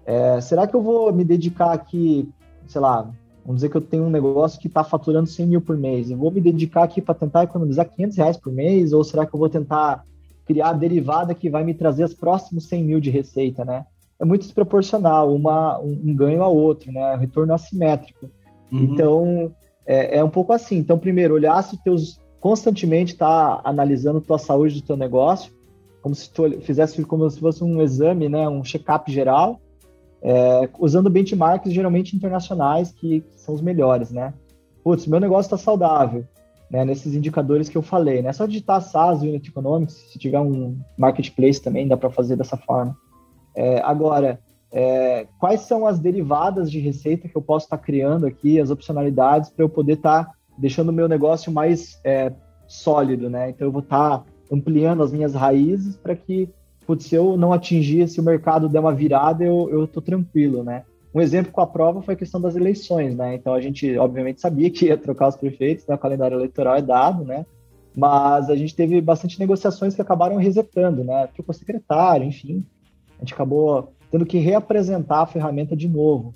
[0.06, 2.28] é, será que eu vou me dedicar aqui,
[2.68, 3.10] sei lá,
[3.44, 6.16] vamos dizer que eu tenho um negócio que está faturando 100 mil por mês, eu
[6.16, 9.40] vou me dedicar aqui para tentar economizar 500 reais por mês, ou será que eu
[9.40, 10.04] vou tentar
[10.46, 13.86] criar a derivada que vai me trazer os próximos 100 mil de receita, né?
[14.20, 17.16] É muito desproporcional, uma, um, um ganho ao outro, né?
[17.16, 18.30] Retorno assimétrico.
[18.72, 18.84] Uhum.
[18.84, 19.52] Então,
[19.86, 20.78] é, é, um pouco assim.
[20.78, 25.52] Então, primeiro, olhar se teus constantemente está analisando tua saúde do teu negócio,
[26.00, 29.60] como se tu fizesse como se fosse um exame, né, um check-up geral,
[30.20, 34.34] é, usando benchmarks geralmente internacionais que, que, são os melhores, né?
[34.82, 36.24] Putz, meu negócio está saudável,
[36.70, 36.84] né?
[36.84, 38.32] Nesses indicadores que eu falei, né?
[38.32, 42.96] Só digitar SaaS, Unit Economics, se tiver um marketplace também dá para fazer dessa forma.
[43.54, 44.40] É, agora,
[44.72, 48.70] é, quais são as derivadas de receita que eu posso estar tá criando aqui, as
[48.70, 52.32] opcionalidades para eu poder estar tá deixando o meu negócio mais é,
[52.66, 53.50] sólido, né?
[53.50, 56.48] Então eu vou estar tá ampliando as minhas raízes para que,
[56.86, 60.84] putz, se eu não atingir, se o mercado der uma virada, eu, tô tranquilo, né?
[61.14, 63.34] Um exemplo com a prova foi a questão das eleições, né?
[63.34, 65.94] Então a gente, obviamente, sabia que ia trocar os prefeitos, né?
[65.94, 67.44] O calendário eleitoral é dado, né?
[67.94, 71.26] Mas a gente teve bastante negociações que acabaram resetando, né?
[71.34, 72.64] Trocou secretário, enfim.
[73.18, 76.34] A gente acabou tendo que reapresentar a ferramenta de novo.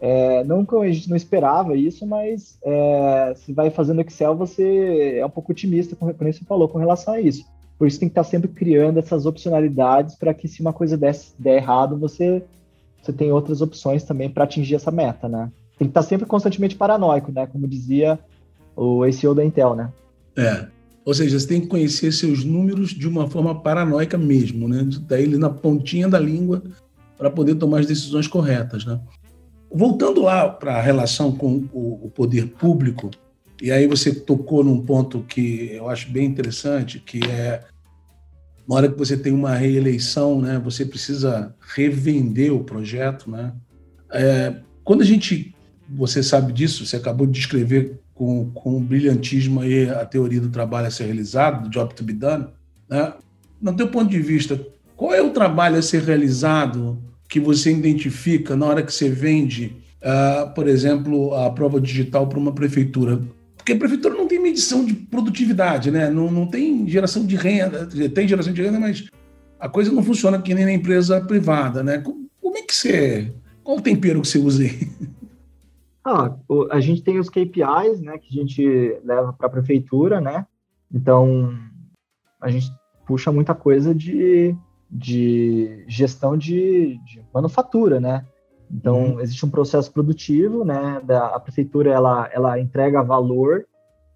[0.00, 5.18] É, não que a gente não esperava isso, mas é, se vai fazendo Excel, você
[5.18, 7.44] é um pouco otimista, como você falou, com relação a isso.
[7.78, 11.16] Por isso tem que estar sempre criando essas opcionalidades para que se uma coisa der,
[11.38, 12.42] der errado, você,
[13.02, 15.50] você tem outras opções também para atingir essa meta, né?
[15.78, 17.46] Tem que estar sempre constantemente paranoico, né?
[17.46, 18.18] Como dizia
[18.74, 19.92] o ACO da Intel, né?
[20.36, 20.66] É.
[21.04, 24.88] Ou seja, você tem que conhecer seus números de uma forma paranoica mesmo, né?
[25.06, 26.62] Daí ele na pontinha da língua
[27.18, 29.00] para poder tomar as decisões corretas, né?
[29.70, 33.10] Voltando lá para a relação com o, poder público,
[33.60, 37.64] e aí você tocou num ponto que eu acho bem interessante, que é
[38.66, 43.52] na hora que você tem uma reeleição, né, você precisa revender o projeto, né?
[44.10, 44.54] É,
[44.84, 45.54] quando a gente,
[45.88, 50.86] você sabe disso, você acabou de descrever com, com brilhantismo aí a teoria do trabalho
[50.86, 52.46] a ser realizado, do job to be done,
[52.88, 53.14] né?
[53.60, 54.60] No teu ponto de vista,
[54.96, 59.76] qual é o trabalho a ser realizado que você identifica na hora que você vende,
[60.02, 63.20] uh, por exemplo, a prova digital para uma prefeitura?
[63.56, 66.08] Porque a prefeitura não tem medição de produtividade, né?
[66.08, 69.08] Não, não tem geração de renda, tem geração de renda, mas
[69.60, 71.98] a coisa não funciona que nem na empresa privada, né?
[71.98, 73.32] Como, como é que você.
[73.62, 74.78] Qual o tempero que você usa aí?
[76.10, 76.34] Ah,
[76.70, 80.46] a gente tem os KPIs, né, que a gente leva para a prefeitura, né?
[80.90, 81.54] Então,
[82.40, 82.72] a gente
[83.06, 84.56] puxa muita coisa de
[84.90, 88.24] de gestão de, de manufatura, né?
[88.70, 89.20] Então, uhum.
[89.20, 91.00] existe um processo produtivo, né?
[91.04, 93.66] Da, a prefeitura, ela, ela entrega valor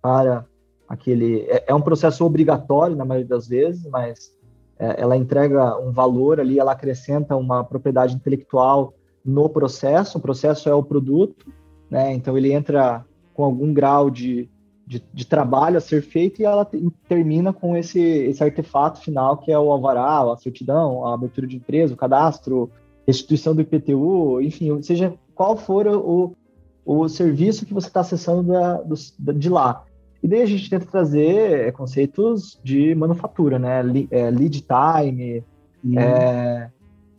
[0.01, 0.45] para
[0.89, 1.43] aquele...
[1.43, 4.31] É, é um processo obrigatório, na maioria das vezes, mas
[4.79, 10.19] é, ela entrega um valor ali, ela acrescenta uma propriedade intelectual no processo.
[10.19, 11.53] O processo é o produto,
[11.91, 12.13] né?
[12.13, 13.05] Então, ele entra
[13.35, 14.51] com algum grau de,
[14.87, 16.69] de, de, trabalho a ser feito e ela
[17.09, 21.57] termina com esse, esse artefato final que é o alvará, a certidão, a abertura de
[21.57, 22.71] empresa, o cadastro,
[23.07, 26.37] restituição do IPTU, enfim, seja qual for o,
[26.85, 28.95] o serviço que você está acessando da, do,
[29.35, 29.85] de lá.
[30.23, 33.83] E daí a gente tenta trazer é, conceitos de manufatura, né?
[34.11, 35.45] É, lead time.
[35.83, 35.99] Uhum.
[35.99, 36.71] É,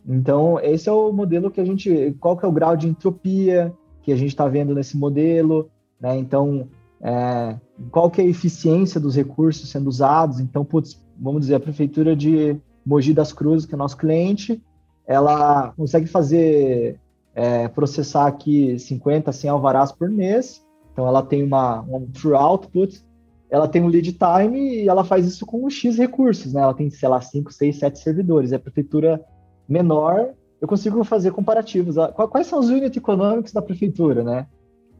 [0.06, 2.16] então, esse é o modelo que a gente.
[2.18, 5.68] Qual que é o grau de entropia que a gente está vendo nesse modelo?
[6.00, 6.16] Né?
[6.16, 6.66] Então,
[7.04, 10.40] é, qual que é a eficiência dos recursos sendo usados.
[10.40, 14.62] Então, putz, vamos dizer, a prefeitura de Mogi das Cruzes, que é nosso cliente,
[15.06, 16.98] ela consegue fazer,
[17.34, 23.04] é, processar aqui 50, 100 alvarás por mês, então ela tem uma, um true output,
[23.50, 26.62] ela tem um lead time e ela faz isso com X recursos, né?
[26.62, 28.52] Ela tem, sei lá, 5, 6, 7 servidores.
[28.52, 29.22] A prefeitura
[29.68, 31.96] menor, eu consigo fazer comparativos.
[32.30, 34.46] Quais são os unit economics da prefeitura, né?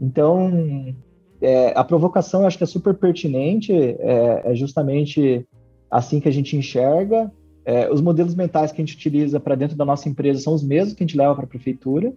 [0.00, 0.94] Então,
[1.44, 5.46] é, a provocação eu acho que é super pertinente, é, é justamente
[5.90, 7.30] assim que a gente enxerga.
[7.64, 10.62] É, os modelos mentais que a gente utiliza para dentro da nossa empresa são os
[10.62, 12.12] mesmos que a gente leva para a prefeitura.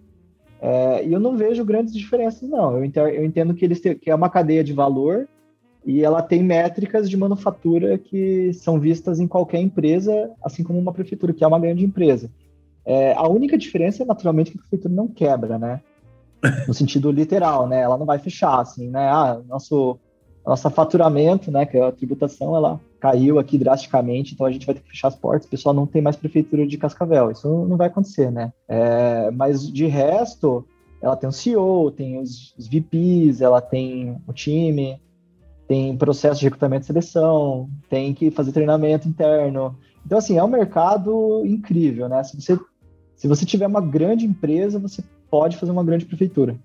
[0.60, 2.76] É, e eu não vejo grandes diferenças, não.
[2.76, 5.28] Eu entendo, eu entendo que, eles que é uma cadeia de valor
[5.84, 10.92] e ela tem métricas de manufatura que são vistas em qualquer empresa, assim como uma
[10.92, 12.30] prefeitura, que é uma grande empresa.
[12.84, 15.80] É, a única diferença é, naturalmente, que a prefeitura não quebra, né?
[16.66, 17.80] No sentido literal, né?
[17.80, 19.08] Ela não vai fechar, assim, né?
[19.08, 19.98] Ah, nosso
[20.48, 24.74] nosso faturamento, né, que é a tributação, ela caiu aqui drasticamente, então a gente vai
[24.74, 27.76] ter que fechar as portas, o pessoal não tem mais prefeitura de Cascavel, isso não
[27.76, 28.50] vai acontecer, né?
[28.66, 30.66] É, mas de resto,
[31.02, 34.98] ela tem o CEO, tem os, os VPs, ela tem o time,
[35.68, 39.76] tem processo de recrutamento e seleção, tem que fazer treinamento interno.
[40.04, 42.24] Então, assim, é um mercado incrível, né?
[42.24, 42.58] Se você,
[43.14, 46.56] se você tiver uma grande empresa, você pode fazer uma grande prefeitura.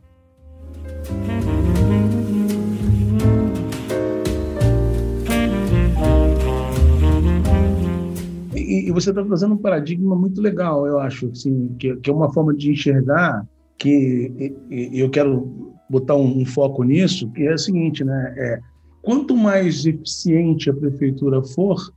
[8.55, 12.13] E, e você está trazendo um paradigma muito legal, eu acho, assim, que, que é
[12.13, 13.45] uma forma de enxergar
[13.77, 18.33] que e, eu quero botar um, um, foco nisso, que é o seguinte, né?
[18.37, 18.59] É,
[19.01, 21.91] quanto mais eficiente a prefeitura for,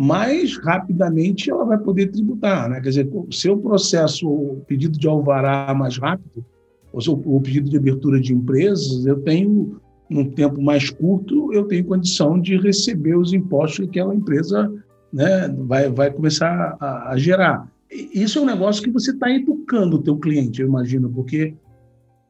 [0.00, 2.70] mais rapidamente ela vai poder tributar.
[2.70, 2.80] Né?
[2.80, 6.46] Quer dizer, o seu processo, o pedido de alvará mais rápido,
[6.92, 11.64] ou seu, o pedido de abertura de empresas, eu tenho, num tempo mais curto, eu
[11.64, 14.72] tenho condição de receber os impostos que aquela empresa
[15.12, 17.68] né, vai, vai começar a, a gerar.
[17.90, 21.56] Isso é um negócio que você está educando o teu cliente, eu imagino, porque,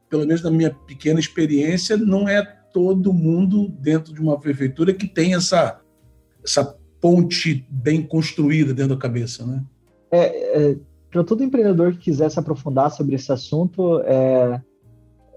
[0.09, 2.41] pelo menos na minha pequena experiência, não é
[2.73, 5.79] todo mundo dentro de uma prefeitura que tem essa,
[6.43, 9.63] essa ponte bem construída dentro da cabeça, né?
[10.11, 10.75] É, é
[11.11, 14.61] para todo empreendedor que quiser se aprofundar sobre esse assunto, é,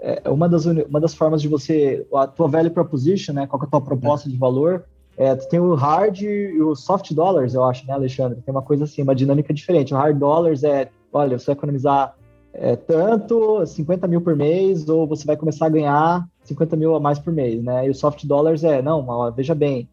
[0.02, 3.46] é uma, das, uma das formas de você, a tua value proposition, né?
[3.46, 4.84] Qual é a tua proposta de valor?
[5.16, 8.40] É, tu tem o hard e o soft dollars, eu acho, né, Alexandre?
[8.42, 9.94] Tem uma coisa assim, uma dinâmica diferente.
[9.94, 12.14] O hard dollars é, olha, você vai economizar
[12.54, 17.00] é tanto, 50 mil por mês, ou você vai começar a ganhar 50 mil a
[17.00, 17.86] mais por mês, né?
[17.86, 19.88] E o soft dollars é, não, veja bem,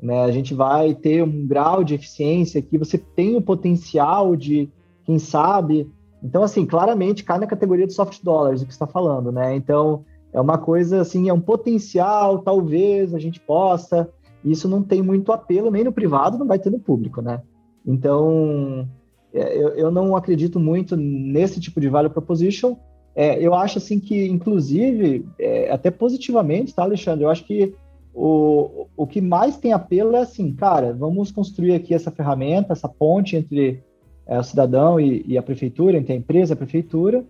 [0.00, 0.22] né?
[0.22, 4.70] A gente vai ter um grau de eficiência que você tem o potencial de,
[5.04, 5.90] quem sabe.
[6.22, 9.54] Então, assim, claramente cai na categoria de soft dollars o que está falando, né?
[9.54, 14.08] Então, é uma coisa assim, é um potencial, talvez a gente possa.
[14.44, 17.42] Isso não tem muito apelo nem no privado, não vai ter no público, né?
[17.86, 18.88] Então,
[19.32, 22.76] é, eu, eu não acredito muito nesse tipo de value proposition.
[23.14, 27.24] É, eu acho assim que, inclusive, é, até positivamente, tá, Alexandre?
[27.24, 27.74] Eu acho que
[28.14, 32.88] o, o que mais tem apelo é assim, cara, vamos construir aqui essa ferramenta, essa
[32.88, 33.82] ponte entre
[34.26, 37.24] é, o cidadão e, e, a prefeitura, entre a empresa e a prefeitura.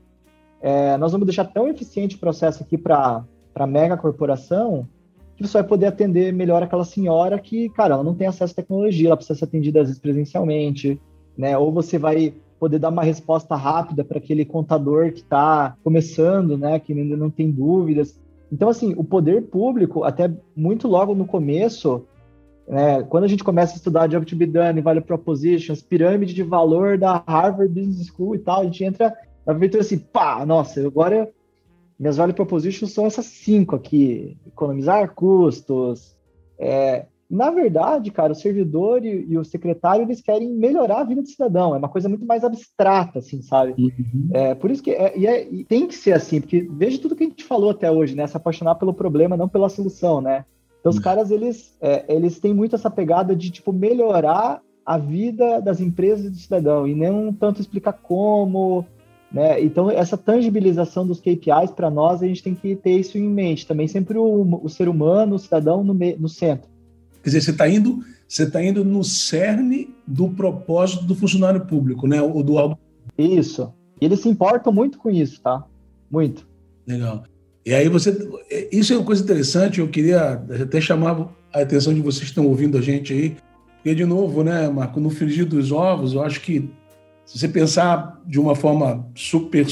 [0.61, 3.25] É, nós vamos deixar tão eficiente o processo aqui para
[3.55, 4.87] a mega corporação
[5.37, 8.57] que você vai poder atender melhor aquela senhora que, cara, ela não tem acesso à
[8.57, 11.01] tecnologia, ela precisa ser atendida às vezes presencialmente,
[11.37, 11.57] né?
[11.57, 16.79] Ou você vai poder dar uma resposta rápida para aquele contador que está começando, né?
[16.79, 18.21] Que ainda não tem dúvidas.
[18.53, 22.07] Então, assim, o poder público, até muito logo no começo,
[22.69, 26.43] né, quando a gente começa a estudar Job to be done, Value Propositions, pirâmide de
[26.43, 30.87] valor da Harvard Business School e tal, a gente entra na prefeitura assim, pá, nossa,
[30.87, 31.33] agora
[31.99, 36.15] minhas Value Propositions são essas cinco aqui: economizar custos,
[36.59, 41.23] é, na verdade, cara, o servidor e, e, o secretário eles querem melhorar a vida
[41.23, 41.75] do cidadão.
[41.75, 43.75] É uma coisa muito mais abstrata, assim, sabe?
[43.79, 44.29] Uhum.
[44.35, 47.17] É, por isso que é, e, é, e tem que ser assim, porque veja tudo
[47.17, 48.27] que a gente falou até hoje, né?
[48.27, 50.45] Se apaixonar pelo problema, não pela solução, né?
[50.79, 51.03] Então, os uhum.
[51.03, 56.27] caras eles, é, eles têm muito essa pegada de tipo melhorar a vida das empresas
[56.27, 58.85] e do cidadão e não tanto explicar como,
[59.33, 59.59] né?
[59.63, 63.67] Então, essa tangibilização dos KPIs para nós a gente tem que ter isso em mente
[63.67, 66.71] também, sempre o, o ser humano, o cidadão no, no centro.
[67.23, 72.07] Quer dizer, você está indo, você tá indo no cerne do propósito do funcionário público,
[72.07, 72.21] né?
[72.21, 72.77] O do
[73.17, 73.73] Isso.
[74.01, 75.65] E eles se importam muito com isso, tá?
[76.11, 76.47] Muito.
[76.87, 77.25] Legal.
[77.65, 78.29] E aí você,
[78.73, 79.79] isso é uma coisa interessante.
[79.79, 83.37] Eu queria até chamar a atenção de vocês que estão ouvindo a gente aí.
[83.77, 86.69] Porque de novo, né, Marco, no frigir dos ovos, eu acho que
[87.25, 89.67] se você pensar de uma forma super,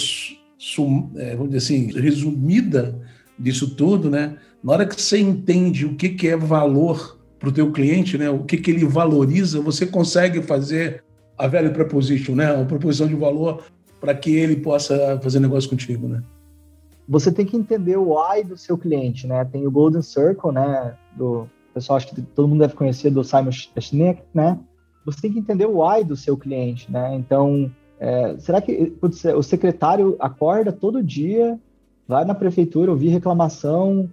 [0.56, 3.00] sum, é, vamos dizer assim, resumida
[3.38, 4.36] disso tudo, né?
[4.62, 8.28] Na hora que você entende o que, que é valor para o teu cliente, né?
[8.28, 11.02] O que, que ele valoriza, você consegue fazer
[11.36, 12.54] a value proposition, né?
[12.54, 13.64] A proposição de valor
[13.98, 16.22] para que ele possa fazer negócio contigo, né?
[17.08, 19.44] Você tem que entender o why do seu cliente, né?
[19.46, 20.94] Tem o Golden Circle, né?
[21.16, 24.58] Do pessoal acho que todo mundo deve conhecer do Simon Sinek, né?
[25.06, 27.14] Você tem que entender o why do seu cliente, né?
[27.14, 31.58] Então, é, será que putz, o secretário acorda todo dia,
[32.06, 34.10] vai na prefeitura ouvir reclamação,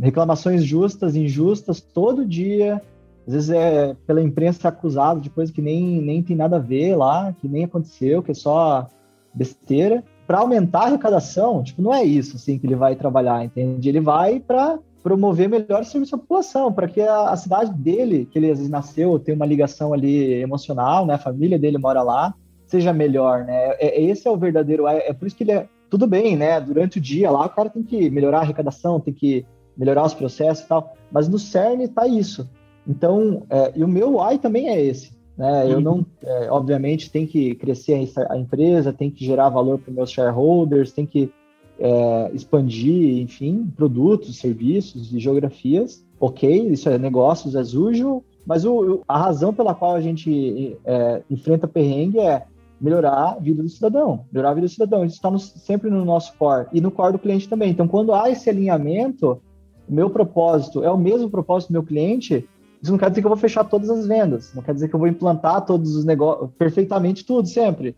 [0.00, 2.82] reclamações justas, injustas, todo dia.
[3.26, 6.94] Às vezes é pela imprensa acusado de coisa que nem, nem tem nada a ver
[6.96, 8.86] lá, que nem aconteceu, que é só
[9.32, 10.04] besteira.
[10.26, 13.88] Para aumentar a arrecadação, tipo, não é isso assim que ele vai trabalhar, entende?
[13.88, 18.38] Ele vai para promover melhor serviço à população, para que a, a, cidade dele, que
[18.38, 21.14] ele às vezes nasceu, tem uma ligação ali emocional, né?
[21.14, 22.34] A família dele mora lá,
[22.66, 23.74] seja melhor, né?
[23.78, 26.36] É, é esse é o verdadeiro, é, é por isso que ele é, tudo bem,
[26.36, 26.60] né?
[26.60, 30.12] Durante o dia lá, o cara tem que melhorar a arrecadação, tem que melhorar os
[30.12, 32.50] processos e tal, mas no CERN está isso.
[32.84, 35.12] Então, é, e o meu why também é esse.
[35.38, 35.70] Né?
[35.70, 40.10] Eu não, é, obviamente, tem que crescer a empresa, tem que gerar valor para meus
[40.10, 41.30] shareholders, tem que
[41.78, 46.04] é, expandir, enfim, produtos, serviços e geografias.
[46.18, 51.22] Ok, isso é negócios, é sujo, mas o, a razão pela qual a gente é,
[51.30, 52.46] enfrenta perrengue é
[52.84, 55.04] melhorar a vida do cidadão, melhorar a vida do cidadão.
[55.04, 57.70] Isso está sempre no nosso core e no core do cliente também.
[57.70, 59.40] Então, quando há esse alinhamento,
[59.88, 62.48] o meu propósito é o mesmo propósito do meu cliente,
[62.82, 64.94] isso não quer dizer que eu vou fechar todas as vendas, não quer dizer que
[64.94, 67.96] eu vou implantar todos os negócios, perfeitamente tudo, sempre.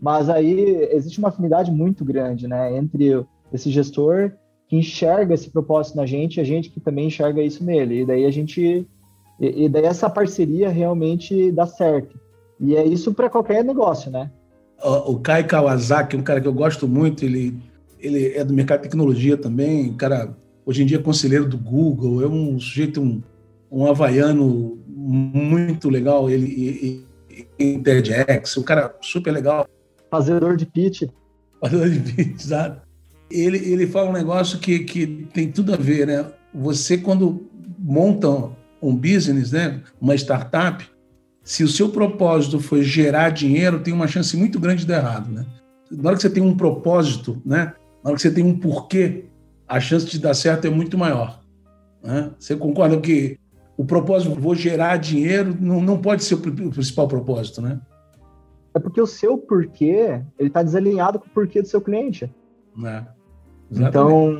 [0.00, 4.32] Mas aí existe uma afinidade muito grande, né, entre esse gestor
[4.68, 8.02] que enxerga esse propósito na gente e a gente que também enxerga isso nele.
[8.02, 8.86] E daí a gente.
[9.40, 12.18] E daí essa parceria realmente dá certo.
[12.60, 14.30] E é isso para qualquer negócio, né?
[14.82, 17.56] O, o Kai Kawasaki, um cara que eu gosto muito, ele,
[17.98, 22.22] ele é do mercado de tecnologia também, cara, hoje em dia é conselheiro do Google,
[22.22, 23.22] é um sujeito, um,
[23.70, 27.06] um havaiano muito legal, ele
[27.58, 29.66] em TEDx, um cara super legal.
[30.10, 31.02] Fazedor de pitch.
[31.60, 32.86] Fazedor de pitch, exato.
[33.30, 36.26] Ele, ele fala um negócio que, que tem tudo a ver, né?
[36.54, 37.46] Você, quando
[37.78, 38.50] monta
[38.80, 39.82] um business, né?
[40.00, 40.88] uma startup,
[41.48, 45.32] se o seu propósito for gerar dinheiro, tem uma chance muito grande de dar errado,
[45.32, 45.46] né?
[45.90, 47.72] Na hora que você tem um propósito, né?
[48.04, 49.24] Na hora que você tem um porquê,
[49.66, 51.40] a chance de dar certo é muito maior.
[52.02, 52.30] Né?
[52.38, 53.38] Você concorda que
[53.78, 57.80] o propósito vou gerar dinheiro não, não pode ser o principal propósito, né?
[58.74, 62.30] é porque o seu porquê, ele está desalinhado com o porquê do seu cliente.
[62.84, 63.04] É.
[63.70, 64.36] Então,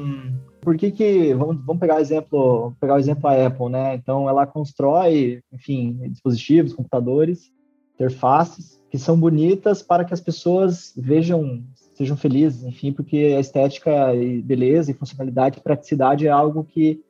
[0.69, 3.95] por que que, vamos, vamos pegar exemplo, pegar o exemplo a Apple, né?
[3.95, 7.51] Então, ela constrói, enfim, dispositivos, computadores,
[7.95, 11.65] interfaces que são bonitas para que as pessoas vejam,
[11.97, 17.01] sejam felizes, enfim, porque a estética e beleza e funcionalidade e praticidade é algo que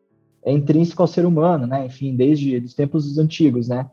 [0.45, 1.85] é intrínseco ao ser humano, né?
[1.85, 3.91] Enfim, desde os tempos antigos, né?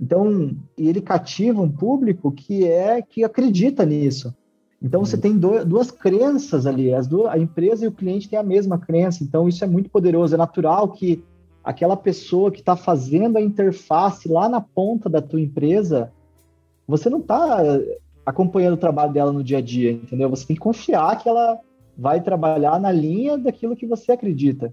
[0.00, 4.32] Então, ele cativa um público que é que acredita nisso.
[4.82, 5.22] Então, você uhum.
[5.22, 8.78] tem do, duas crenças ali, as duas, a empresa e o cliente têm a mesma
[8.78, 9.22] crença.
[9.22, 10.34] Então, isso é muito poderoso.
[10.34, 11.22] É natural que
[11.62, 16.10] aquela pessoa que está fazendo a interface lá na ponta da tua empresa,
[16.88, 17.60] você não está
[18.24, 20.30] acompanhando o trabalho dela no dia a dia, entendeu?
[20.30, 21.58] Você tem que confiar que ela
[21.96, 24.72] vai trabalhar na linha daquilo que você acredita.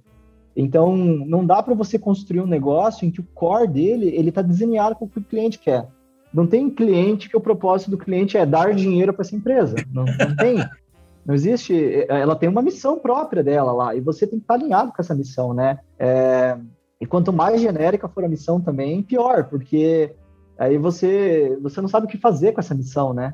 [0.55, 4.41] Então, não dá para você construir um negócio em que o core dele ele está
[4.41, 5.87] desenhado com o que o cliente quer.
[6.37, 9.75] Não tem cliente que o propósito do cliente é dar dinheiro para essa empresa.
[9.91, 10.57] Não, não tem.
[11.25, 12.05] Não existe.
[12.07, 15.15] Ela tem uma missão própria dela lá e você tem que estar alinhado com essa
[15.15, 15.79] missão, né?
[15.97, 16.55] É,
[17.01, 20.13] e quanto mais genérica for a missão também, pior, porque
[20.59, 23.33] aí você você não sabe o que fazer com essa missão, né?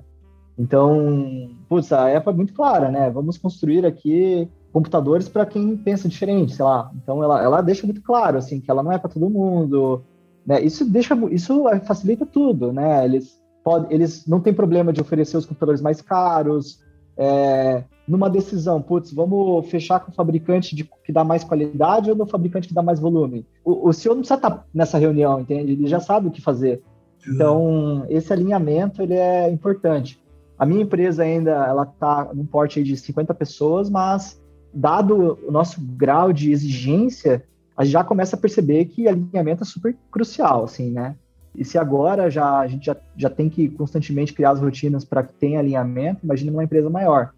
[0.57, 3.09] Então, putz, a Apple é muito clara, né?
[3.09, 6.89] Vamos construir aqui computadores para quem pensa diferente, sei lá.
[6.95, 10.05] Então ela, ela deixa muito claro assim que ela não é para todo mundo,
[10.45, 10.61] né?
[10.61, 13.05] Isso deixa isso facilita tudo, né?
[13.05, 16.81] Eles podem, eles não têm problema de oferecer os computadores mais caros.
[17.15, 22.15] É, numa decisão, putz, vamos fechar com o fabricante de, que dá mais qualidade ou
[22.15, 23.45] no fabricante que dá mais volume?
[23.63, 25.73] O, o senhor não precisa estar nessa reunião, entende?
[25.73, 26.81] Ele já sabe o que fazer.
[27.27, 30.21] Então, esse alinhamento ele é importante.
[30.57, 34.41] A minha empresa ainda ela está num porte de 50 pessoas, mas
[34.73, 37.43] dado o nosso grau de exigência,
[37.75, 41.15] a gente já começa a perceber que alinhamento é super crucial, assim, né?
[41.55, 45.23] E se agora já a gente já, já tem que constantemente criar as rotinas para
[45.23, 47.31] que tenha alinhamento, imagine uma empresa maior.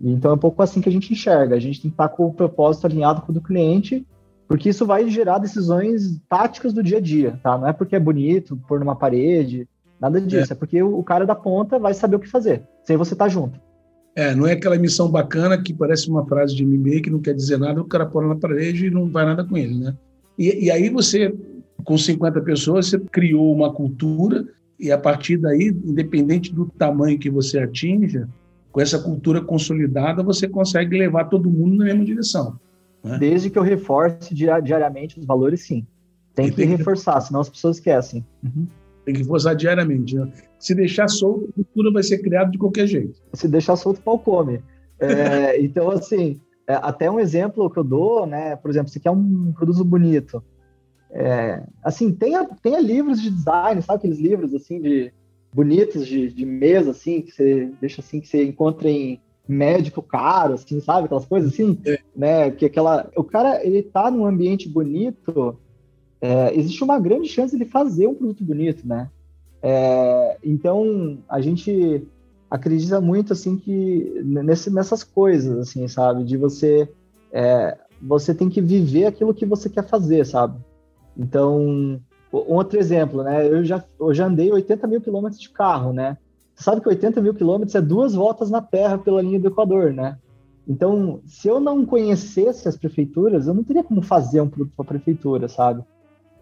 [0.00, 1.54] Então é um pouco assim que a gente enxerga.
[1.54, 4.06] A gente tem que estar com o propósito alinhado com o do cliente,
[4.48, 7.56] porque isso vai gerar decisões táticas do dia a dia, tá?
[7.56, 9.68] Não é porque é bonito pôr numa parede,
[10.00, 10.52] nada disso.
[10.52, 13.14] É, é porque o, o cara da ponta vai saber o que fazer, sem você
[13.14, 13.58] estar junto.
[14.16, 17.34] É, não é aquela missão bacana que parece uma frase de MMA que não quer
[17.34, 19.96] dizer nada, o cara põe na parede e não vai nada com ele, né?
[20.38, 21.34] E, e aí você,
[21.84, 24.46] com 50 pessoas, você criou uma cultura
[24.78, 28.28] e a partir daí, independente do tamanho que você atinja,
[28.70, 32.58] com essa cultura consolidada, você consegue levar todo mundo na mesma direção.
[33.02, 33.18] Né?
[33.18, 35.86] Desde que eu reforce diariamente os valores, sim.
[36.34, 38.24] Tem que, tem que reforçar, senão as pessoas esquecem.
[38.42, 38.66] Uhum.
[39.04, 40.16] Tem que forçar diariamente.
[40.16, 40.30] Né?
[40.58, 43.20] Se deixar solto, a cultura vai ser criada de qualquer jeito.
[43.32, 44.60] Se deixar solto, o pau come.
[44.98, 48.56] É, então, assim, é, até um exemplo que eu dou, né?
[48.56, 50.42] Por exemplo, você quer um produto bonito.
[51.10, 55.12] É, assim, tenha, tenha livros de design, sabe aqueles livros, assim, de
[55.52, 60.54] bonitos de, de mesa, assim, que você deixa assim, que você encontra em médico caro,
[60.54, 61.04] assim, sabe?
[61.04, 61.98] Aquelas coisas assim, é.
[62.16, 62.50] né?
[62.50, 63.08] Que aquela...
[63.16, 65.56] O cara, ele tá num ambiente bonito
[66.24, 69.10] é, existe uma grande chance de fazer um produto bonito, né?
[69.62, 72.08] É, então, a gente
[72.50, 76.24] acredita muito, assim, que nesse, nessas coisas, assim, sabe?
[76.24, 76.88] De você...
[77.30, 80.58] É, você tem que viver aquilo que você quer fazer, sabe?
[81.14, 82.00] Então,
[82.32, 83.46] outro exemplo, né?
[83.46, 86.16] Eu já, eu já andei 80 mil quilômetros de carro, né?
[86.54, 89.92] Você sabe que 80 mil quilômetros é duas voltas na Terra pela linha do Equador,
[89.92, 90.16] né?
[90.66, 94.84] Então, se eu não conhecesse as prefeituras, eu não teria como fazer um produto para
[94.84, 95.84] a prefeitura, sabe?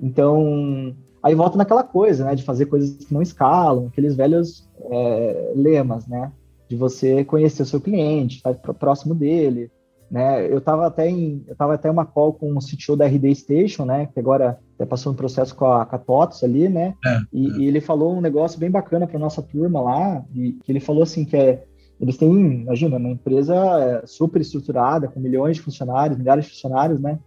[0.02, 5.52] Então, aí volta naquela coisa, né, de fazer coisas que não escalam, aqueles velhos é,
[5.54, 6.32] lemas, né,
[6.68, 9.70] de você conhecer o seu cliente, estar próximo dele,
[10.10, 13.34] né, eu estava até em, eu tava até uma call com o CTO da RD
[13.34, 16.94] Station, né, que agora até passou um processo com a, com a TOTS ali, né,
[17.06, 17.56] é, e, é.
[17.58, 21.04] e, ele falou um negócio bem bacana para nossa turma lá, e que ele falou
[21.04, 21.64] assim que é,
[22.00, 27.00] eles têm, imagina, uma empresa é, super estruturada, com milhões de funcionários, milhares de funcionários,
[27.00, 27.20] né,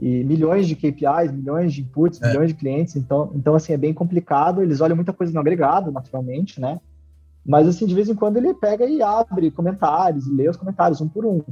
[0.00, 2.28] e milhões de KPIs, milhões de inputs, é.
[2.28, 5.92] milhões de clientes, então, então assim, é bem complicado, eles olham muita coisa no agregado,
[5.92, 6.80] naturalmente, né?
[7.44, 11.00] Mas, assim, de vez em quando ele pega e abre comentários, e lê os comentários
[11.00, 11.42] um por um.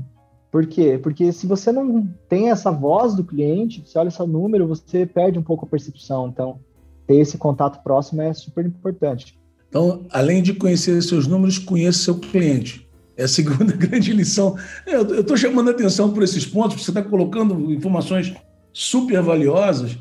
[0.51, 0.99] Por quê?
[1.03, 5.39] Porque se você não tem essa voz do cliente, você olha seu número, você perde
[5.39, 6.29] um pouco a percepção.
[6.29, 6.59] Então,
[7.07, 9.39] ter esse contato próximo é super importante.
[9.69, 12.88] Então, além de conhecer seus números, conheça seu cliente.
[13.19, 14.57] É a segunda grande lição.
[14.87, 18.33] Eu estou chamando a atenção por esses pontos, porque você está colocando informações
[18.73, 19.99] super valiosas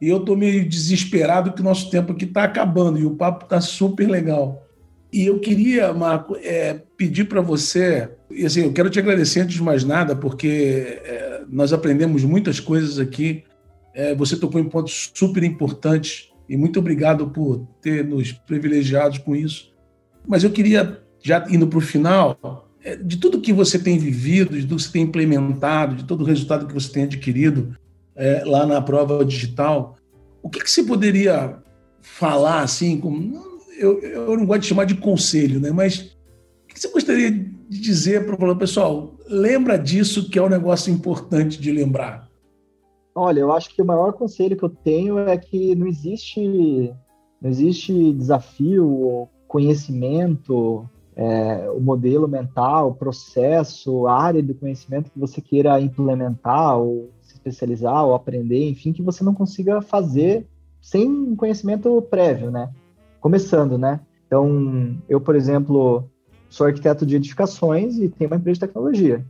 [0.00, 3.44] e eu estou meio desesperado que o nosso tempo aqui está acabando e o papo
[3.44, 4.66] está super legal.
[5.12, 9.56] E eu queria, Marco, é, pedir para você, e assim, eu quero te agradecer antes
[9.56, 13.42] de mais nada, porque é, nós aprendemos muitas coisas aqui.
[13.92, 19.34] É, você tocou em pontos super importantes e muito obrigado por ter nos privilegiado com
[19.34, 19.72] isso.
[20.26, 24.56] mas eu queria, já indo para o final, é, de tudo que você tem vivido,
[24.56, 27.76] de tudo que você tem implementado, de todo o resultado que você tem adquirido
[28.14, 29.96] é, lá na prova digital,
[30.42, 31.58] o que, que você poderia
[32.00, 33.42] falar assim, como,
[33.78, 35.70] eu, eu não gosto de chamar de conselho, né?
[35.70, 36.16] mas
[36.64, 40.92] o que você gostaria de dizer para o pessoal, lembra disso que é um negócio
[40.92, 42.28] importante de lembrar?
[43.14, 46.92] Olha, eu acho que o maior conselho que eu tenho é que não existe,
[47.40, 50.88] não existe desafio, conhecimento,
[51.20, 57.10] é, o modelo mental, o processo, a área do conhecimento que você queira implementar ou
[57.20, 60.46] se especializar ou aprender, enfim, que você não consiga fazer
[60.80, 62.70] sem conhecimento prévio, né?
[63.20, 64.00] Começando, né?
[64.26, 66.08] Então, eu, por exemplo,
[66.48, 69.22] sou arquiteto de edificações e tenho uma empresa de tecnologia.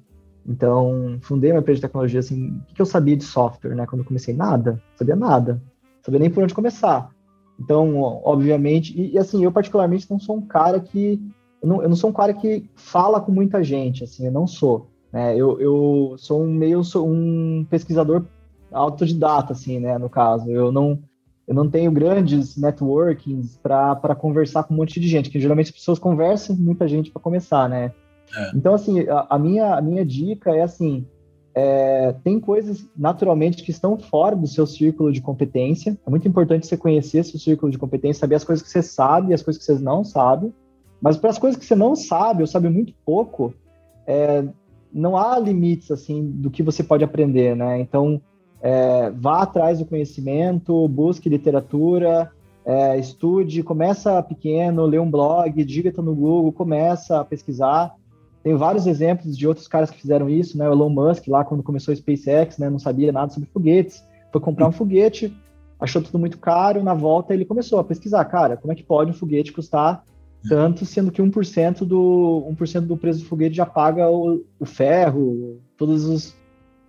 [0.47, 3.85] Então, fundei uma empresa de tecnologia, assim, o que eu sabia de software, né?
[3.85, 5.61] Quando eu comecei, nada, sabia nada,
[6.03, 7.11] sabia nem por onde começar.
[7.59, 11.21] Então, obviamente, e, e assim, eu particularmente não sou um cara que,
[11.63, 14.47] eu não, eu não, sou um cara que fala com muita gente, assim, eu não
[14.47, 14.89] sou.
[15.13, 15.37] Né?
[15.37, 18.25] Eu, eu sou um meio, sou um pesquisador
[18.73, 20.51] autodidata, assim, né, no caso.
[20.51, 20.99] Eu não,
[21.47, 25.75] eu não tenho grandes networkings para conversar com um monte de gente, que geralmente as
[25.75, 27.93] pessoas conversam com muita gente para começar, né?
[28.37, 28.51] É.
[28.55, 31.05] Então, assim, a, a, minha, a minha dica é assim:
[31.55, 35.99] é, tem coisas naturalmente que estão fora do seu círculo de competência.
[36.07, 39.31] É muito importante você conhecer seu círculo de competência, saber as coisas que você sabe
[39.31, 40.53] e as coisas que você não sabe.
[41.01, 43.55] Mas para as coisas que você não sabe ou sabe muito pouco,
[44.07, 44.45] é,
[44.93, 47.81] não há limites assim do que você pode aprender, né?
[47.81, 48.21] Então,
[48.61, 52.31] é, vá atrás do conhecimento, busque literatura,
[52.65, 57.95] é, estude, começa pequeno, lê um blog, digita no Google, começa a pesquisar
[58.43, 60.69] tem vários exemplos de outros caras que fizeram isso, né?
[60.69, 62.71] O Elon Musk, lá quando começou a SpaceX, né?
[62.71, 64.03] Não sabia nada sobre foguetes.
[64.33, 65.37] Foi comprar um foguete,
[65.79, 66.83] achou tudo muito caro.
[66.83, 70.05] Na volta, ele começou a pesquisar, cara, como é que pode um foguete custar
[70.49, 75.61] tanto, sendo que 1% do, 1 do preço do foguete já paga o, o ferro,
[75.77, 76.35] todos os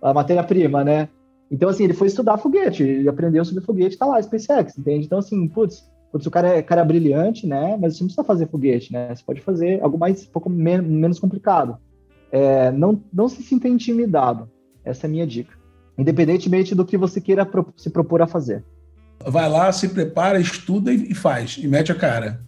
[0.00, 1.08] a matéria-prima, né?
[1.50, 5.06] Então, assim, ele foi estudar foguete, ele aprendeu sobre foguete, tá lá, SpaceX, entende?
[5.06, 7.78] Então, assim, putz, Putz, o cara é, cara é brilhante, né?
[7.80, 9.14] Mas você não precisa fazer foguete, né?
[9.14, 11.78] Você pode fazer algo mais, um pouco men menos complicado.
[12.30, 14.48] É, não, não se sinta intimidado.
[14.84, 15.56] Essa é a minha dica.
[15.96, 18.62] Independentemente do que você queira pro se propor a fazer.
[19.26, 22.42] Vai lá, se prepara, estuda e, faz, e mete a cara.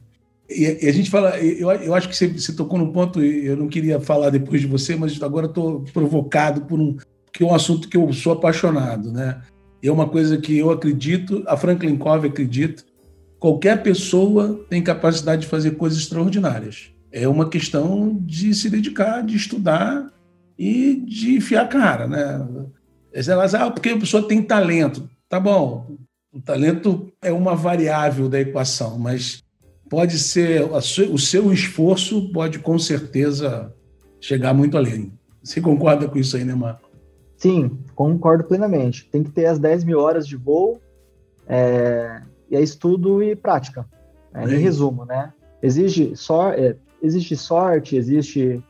[0.48, 3.68] E, a gente fala, eu, eu acho que você, você tocou num ponto, eu não
[3.68, 6.96] queria falar depois de você, mas agora estou provocado por um,
[7.32, 9.40] que é um assunto que eu sou apaixonado, né?
[9.82, 12.84] É uma coisa que eu acredito, a Franklin Covey acredita,
[13.44, 16.90] Qualquer pessoa tem capacidade de fazer coisas extraordinárias.
[17.12, 20.10] É uma questão de se dedicar, de estudar
[20.58, 22.72] e de enfiar a cara, né?
[23.12, 25.10] Elas, ah, porque a pessoa tem talento.
[25.28, 25.94] Tá bom,
[26.32, 29.43] o talento é uma variável da equação, mas
[29.94, 33.72] pode ser, o seu esforço pode com certeza
[34.20, 35.12] chegar muito além.
[35.40, 36.90] Você concorda com isso aí, né, Marco?
[37.36, 39.08] Sim, concordo plenamente.
[39.08, 40.80] Tem que ter as 10 mil horas de voo,
[41.46, 43.86] é, e é estudo e prática,
[44.32, 44.52] né?
[44.52, 45.32] em resumo, né?
[45.62, 48.60] Exige, sor, é, existe sorte, existe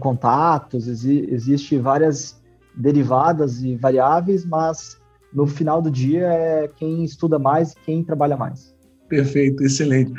[0.00, 2.42] contatos, exi, existe várias
[2.74, 4.98] derivadas e variáveis, mas
[5.32, 8.74] no final do dia é quem estuda mais e quem trabalha mais.
[9.08, 10.12] Perfeito, excelente.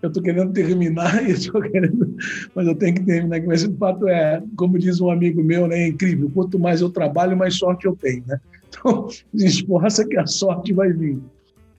[0.00, 1.12] Eu estou querendo terminar,
[1.72, 2.14] querendo,
[2.54, 3.42] mas eu tenho que terminar.
[3.44, 6.30] Mas o fato é, como diz um amigo meu, né, é incrível.
[6.32, 8.40] Quanto mais eu trabalho, mais sorte eu tenho, né?
[8.70, 11.18] Então, esforça que a sorte vai vir.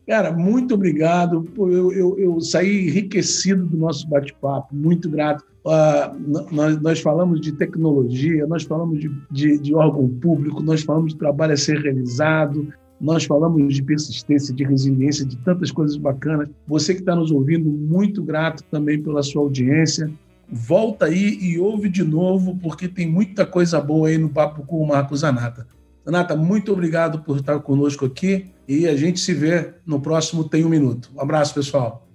[0.07, 1.47] Cara, muito obrigado.
[1.55, 5.45] Eu, eu, eu saí enriquecido do nosso bate-papo, muito grato.
[5.63, 11.13] Uh, nós, nós, falamos de tecnologia, nós falamos de, de, de, órgão público, nós falamos
[11.13, 16.49] de trabalho a ser realizado, nós falamos de persistência, de resiliência, de tantas coisas bacanas.
[16.67, 20.11] Você que está nos ouvindo, muito grato também pela sua audiência.
[20.51, 24.81] Volta aí e ouve de novo, porque tem muita coisa boa aí no Papo com
[24.81, 25.67] o Marcos Anata.
[26.05, 30.65] Anata, muito obrigado por estar conosco aqui e a gente se vê no próximo Tem
[30.65, 31.11] um Minuto.
[31.15, 32.07] Um abraço, pessoal.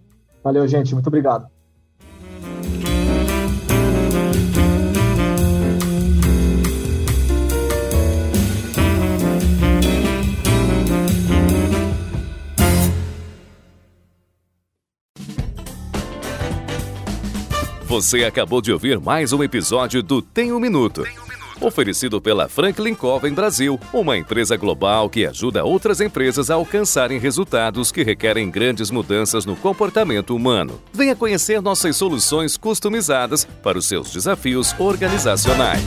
[0.42, 0.92] Valeu, gente.
[0.94, 1.53] Muito obrigado.
[17.94, 21.04] Você acabou de ouvir mais um episódio do Tem um Minuto
[21.60, 27.92] oferecido pela Franklin Covey Brasil, uma empresa global que ajuda outras empresas a alcançarem resultados
[27.92, 30.82] que requerem grandes mudanças no comportamento humano.
[30.92, 35.86] Venha conhecer nossas soluções customizadas para os seus desafios organizacionais.